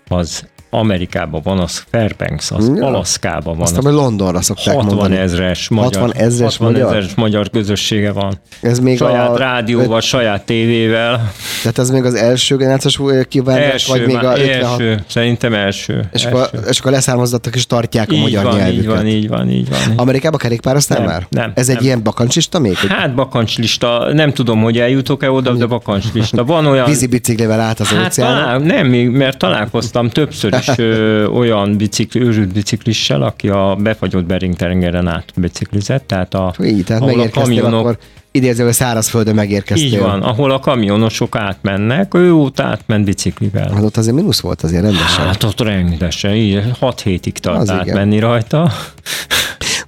az 0.09 0.49
Amerikában 0.71 1.41
van, 1.45 1.59
az 1.59 1.85
Fairbanks, 1.91 2.51
az 2.51 2.71
Ja. 2.77 2.87
Alaszkában 2.87 3.55
van. 3.55 3.63
Azt 3.63 3.77
az 3.77 3.85
hogy 3.85 3.93
Londonra 3.93 4.41
szokták 4.43 4.75
60 4.75 4.95
mondani. 4.95 5.17
ezres 5.17 5.69
magyar, 5.69 6.03
60 6.03 6.13
ezres 6.27 6.57
60 6.57 6.73
magyar? 6.73 6.97
ezres 6.97 7.15
magyar 7.15 7.51
közössége 7.51 8.13
van. 8.13 8.35
Ez 8.61 8.79
még 8.79 8.97
saját 8.97 9.29
a, 9.31 9.37
rádióval, 9.37 10.01
saját 10.01 10.45
tévével. 10.45 11.33
Tehát 11.63 11.79
ez 11.79 11.91
még 11.91 12.05
az 12.05 12.15
első 12.15 12.57
generációs 12.57 12.99
kiválás, 13.29 13.87
vagy 13.87 14.07
még 14.07 14.17
a 14.17 14.39
56? 14.39 14.81
első, 14.81 15.05
szerintem 15.07 15.55
első. 15.55 16.09
És 16.13 16.25
első. 16.25 16.37
akkor, 16.37 16.61
és 16.69 16.79
akkor 16.79 16.93
leszármazottak 16.93 17.55
is 17.55 17.67
tartják 17.67 18.11
a 18.11 18.15
így 18.15 18.21
magyar 18.21 18.45
van, 18.45 18.57
nyelvüket. 18.57 18.81
így 18.83 18.87
van, 18.89 19.07
így 19.07 19.29
van, 19.29 19.51
így 19.51 19.69
van. 19.69 19.79
Amerikába 19.97 20.37
kerékpároztál 20.37 20.99
Nem, 20.99 21.07
már? 21.09 21.27
nem, 21.31 21.53
Ez 21.55 21.69
egy 21.69 21.75
nem. 21.75 21.85
ilyen 21.85 22.03
bakancsista 22.03 22.59
még? 22.59 22.77
Hát 22.77 23.15
bakancslista, 23.15 24.13
nem 24.13 24.33
tudom, 24.33 24.63
hogy 24.63 24.79
eljutok-e 24.79 25.31
oda, 25.31 25.53
de 25.53 25.67
bakancslista. 25.67 26.45
Van 26.45 26.67
olyan... 26.67 26.85
vízi 26.87 27.07
biciklivel 27.07 27.61
át 27.61 27.81
az 27.81 27.89
Hát 27.89 28.07
óceánon? 28.07 28.39
talál, 28.43 28.59
nem, 28.59 28.89
mert 29.11 29.39
találkoztam 29.39 30.09
többször 30.09 30.55
is 30.61 30.79
ö, 30.79 31.27
olyan 31.27 31.77
bicikli, 31.77 32.21
őrült 32.21 32.53
biciklissel, 32.53 33.23
aki 33.23 33.49
a 33.49 33.77
befagyott 33.81 34.25
Bering 34.25 34.55
tengeren 34.57 35.07
át 35.07 35.33
biciklizett, 35.37 36.07
tehát 36.07 36.35
a, 36.35 36.55
Így, 36.63 36.85
tehát 36.85 37.03
ahol 37.03 37.21
a 37.21 37.31
kamionok, 37.31 37.81
akkor 37.81 37.99
idézővel 38.31 38.73
szárazföldön 38.73 39.35
megérkeztél. 39.35 39.87
így 39.87 39.99
van, 39.99 40.23
ahol 40.23 40.51
a 40.51 40.59
kamionosok 40.59 41.37
átmennek, 41.37 42.15
ő 42.15 42.35
ott 42.35 42.61
átment 42.61 43.05
biciklivel. 43.05 43.71
Hát 43.75 43.83
ott 43.83 43.97
azért 43.97 44.17
mínusz 44.17 44.41
volt 44.41 44.63
azért 44.63 44.83
rendesen. 44.83 45.27
Hát 45.27 45.43
ott 45.43 45.61
rengetesen, 45.61 46.35
így 46.35 46.63
6 46.79 47.01
hétig 47.01 47.39
tart 47.39 47.59
Az 47.59 47.69
igen. 47.69 47.79
átmenni 47.79 48.19
rajta. 48.19 48.73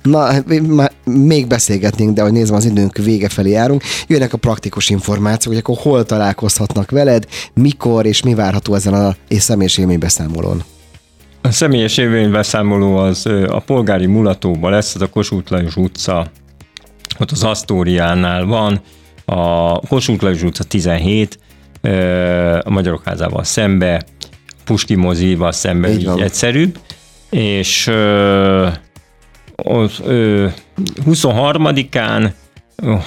Na, 0.02 0.18
hát 0.18 0.60
már 0.66 0.92
még 1.04 1.46
beszélgetnénk, 1.46 2.14
de 2.14 2.22
hogy 2.22 2.32
nézem, 2.32 2.56
az 2.56 2.64
időnk 2.64 2.96
vége 2.96 3.28
felé 3.28 3.50
járunk. 3.50 3.82
Jönnek 4.06 4.32
a 4.32 4.36
praktikus 4.36 4.90
információk, 4.90 5.54
hogy 5.54 5.62
akkor 5.66 5.82
hol 5.82 6.04
találkozhatnak 6.04 6.90
veled, 6.90 7.26
mikor 7.54 8.06
és 8.06 8.22
mi 8.22 8.34
várható 8.34 8.74
ezen 8.74 8.94
a 8.94 9.14
és 9.28 9.42
személyes 9.42 9.78
élménybeszámolón. 9.78 10.62
A 11.42 11.50
személyes 11.50 11.96
élménybeszámoló 11.96 12.96
az 12.96 13.26
a 13.48 13.62
polgári 13.66 14.06
mulatóban 14.06 14.70
lesz, 14.70 14.94
ez 14.94 15.00
a 15.00 15.08
Kossuth 15.08 15.52
Lajos 15.52 15.76
utca, 15.76 16.30
ott 17.18 17.30
az 17.30 17.44
Asztóriánál 17.44 18.44
van, 18.44 18.80
a 19.24 19.72
Kossuth 19.78 20.22
Lajos 20.22 20.42
utca 20.42 20.64
17, 20.64 21.38
ö, 21.80 22.58
a 22.64 22.70
Magyarok 22.70 23.02
házával 23.04 23.44
szembe, 23.44 24.02
Puski 24.64 24.94
mozival 24.94 25.52
szembe, 25.52 25.90
Így 25.90 26.00
így, 26.00 26.20
egyszerűbb, 26.20 26.78
és 27.30 27.90
az, 29.62 30.00
ö, 30.04 30.46
23-án, 31.06 32.30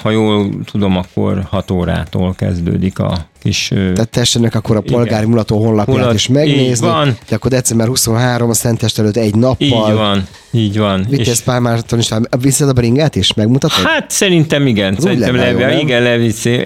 ha 0.02 0.10
jól 0.10 0.50
tudom, 0.66 0.98
akkor 0.98 1.44
6 1.50 1.72
órától 1.72 2.34
kezdődik 2.34 3.00
a 3.00 3.26
kis 3.44 3.68
Tehát 3.68 4.10
tessenek 4.10 4.56
akkor 4.56 4.76
a 4.76 4.82
polgári 4.82 5.26
mulató 5.26 5.58
honlapját 5.64 5.96
Honlap- 5.96 6.14
is 6.14 6.28
megnézni. 6.28 6.88
van. 6.88 7.18
De 7.30 7.36
akkor 7.36 7.52
december 7.52 7.88
23 7.88 8.50
a 8.50 8.54
Szentest 8.54 9.00
előtt 9.00 9.16
egy 9.16 9.36
nappal. 9.36 9.68
így 9.68 9.94
van, 9.96 10.28
így 10.52 10.78
van. 10.78 11.06
Vitéz 11.10 11.44
Pál 11.44 11.60
Márton 11.60 12.00
is, 12.00 12.10
viszed 12.42 12.70
a 12.70 12.74
bringát 12.74 13.16
is? 13.16 13.34
Megmutatod? 13.34 13.86
Hát 13.86 14.12
szerintem 14.12 14.68
igen, 14.68 14.94
úgy 14.94 15.00
szerintem 15.00 15.36
lenne 15.36 15.50
jó, 15.52 15.58
leve, 15.58 15.72
nem? 15.72 15.80
igen, 15.80 16.04
leviszi. 16.04 16.58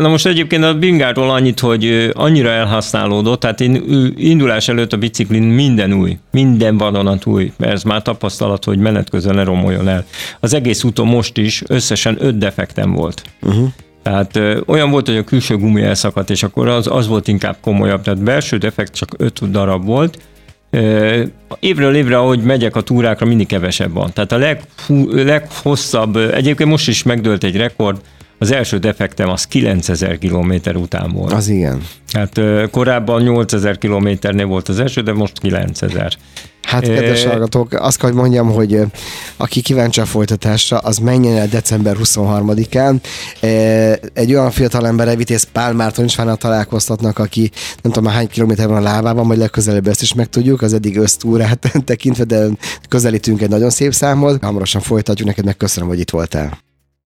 Na 0.00 0.08
most 0.08 0.26
egyébként 0.26 0.64
a 0.64 0.74
bringáról 0.74 1.30
annyit, 1.30 1.60
hogy 1.60 2.10
annyira 2.12 2.48
elhasználódott, 2.50 3.40
tehát 3.40 3.60
én 3.60 3.84
indulás 4.16 4.68
előtt 4.68 4.92
a 4.92 4.96
biciklin 4.96 5.42
minden 5.42 5.92
új, 5.92 6.16
minden 6.30 6.76
vadonat 6.76 7.26
új, 7.26 7.52
mert 7.56 7.72
ez 7.72 7.82
már 7.82 8.02
tapasztalat, 8.02 8.64
hogy 8.64 8.78
menet 8.78 9.10
közben 9.10 9.34
ne 9.34 9.44
romoljon 9.44 9.88
el. 9.88 10.04
Az 10.40 10.54
egész 10.54 10.84
úton 10.84 11.06
most 11.06 11.36
is 11.38 11.62
összesen 11.66 12.16
öt 12.20 12.38
defektem 12.38 12.92
volt. 12.92 13.22
Uh-huh. 13.42 13.68
Tehát 14.02 14.36
ö, 14.36 14.60
olyan 14.66 14.90
volt, 14.90 15.06
hogy 15.06 15.16
a 15.16 15.24
külső 15.24 15.56
gumi 15.56 15.82
elszakadt, 15.82 16.30
és 16.30 16.42
akkor 16.42 16.68
az, 16.68 16.86
az 16.86 17.06
volt 17.06 17.28
inkább 17.28 17.56
komolyabb. 17.60 18.02
Tehát 18.02 18.22
belső 18.22 18.56
defekt 18.56 18.94
csak 18.94 19.14
öt 19.16 19.50
darab 19.50 19.84
volt, 19.84 20.18
Ö, 20.70 21.22
Évről 21.60 21.94
évre, 21.94 22.18
ahogy 22.18 22.42
megyek 22.42 22.76
a 22.76 22.80
túrákra, 22.80 23.26
mindig 23.26 23.46
kevesebb 23.46 23.92
van. 23.92 24.12
Tehát 24.12 24.32
a 24.32 24.36
leghú, 24.36 25.14
leghosszabb, 25.24 26.16
egyébként 26.16 26.70
most 26.70 26.88
is 26.88 27.02
megdőlt 27.02 27.44
egy 27.44 27.56
rekord, 27.56 28.00
az 28.38 28.50
első 28.50 28.78
defektem 28.78 29.28
az 29.28 29.46
9000 29.46 30.18
km 30.18 30.52
után 30.74 31.10
volt. 31.12 31.32
Az 31.32 31.48
igen. 31.48 31.82
Hát 32.12 32.40
korábban 32.70 33.22
8000 33.22 33.78
kilométernél 33.78 34.46
volt 34.46 34.68
az 34.68 34.80
első, 34.80 35.00
de 35.00 35.12
most 35.12 35.38
9000. 35.38 36.12
Hát, 36.62 36.82
kedves 36.82 37.24
hallgatók, 37.24 37.72
azt 37.72 37.98
kell, 37.98 38.08
hogy 38.08 38.18
mondjam, 38.18 38.50
hogy 38.50 38.80
aki 39.36 39.60
kíváncsi 39.60 40.00
a 40.00 40.04
folytatásra, 40.04 40.78
az 40.78 40.98
menjen 40.98 41.36
el 41.36 41.48
december 41.48 41.96
23-án. 42.02 43.00
Ö, 43.40 43.92
Egy 44.14 44.34
olyan 44.34 44.50
fiatal 44.50 44.86
ember, 44.86 45.16
Vitéz 45.16 45.42
Pál 45.52 45.72
Márton 45.72 46.04
is 46.04 46.14
találkoztatnak, 46.38 47.18
aki 47.18 47.50
nem 47.82 47.92
tudom 47.92 48.12
hány 48.12 48.28
kilométer 48.28 48.68
van 48.68 48.76
a 48.76 48.80
lábában, 48.80 49.26
majd 49.26 49.38
legközelebb 49.38 49.86
ezt 49.86 50.02
is 50.02 50.14
megtudjuk, 50.14 50.62
az 50.62 50.72
eddig 50.72 50.96
ösztúrát 50.96 51.72
tekintve, 51.84 52.24
de 52.24 52.46
közelítünk 52.88 53.42
egy 53.42 53.48
nagyon 53.48 53.70
szép 53.70 53.94
számot. 53.94 54.42
Hamarosan 54.42 54.80
folytatjuk, 54.80 55.28
neked 55.28 55.44
meg 55.44 55.56
köszönöm, 55.56 55.88
hogy 55.88 56.00
itt 56.00 56.10
voltál. 56.10 56.61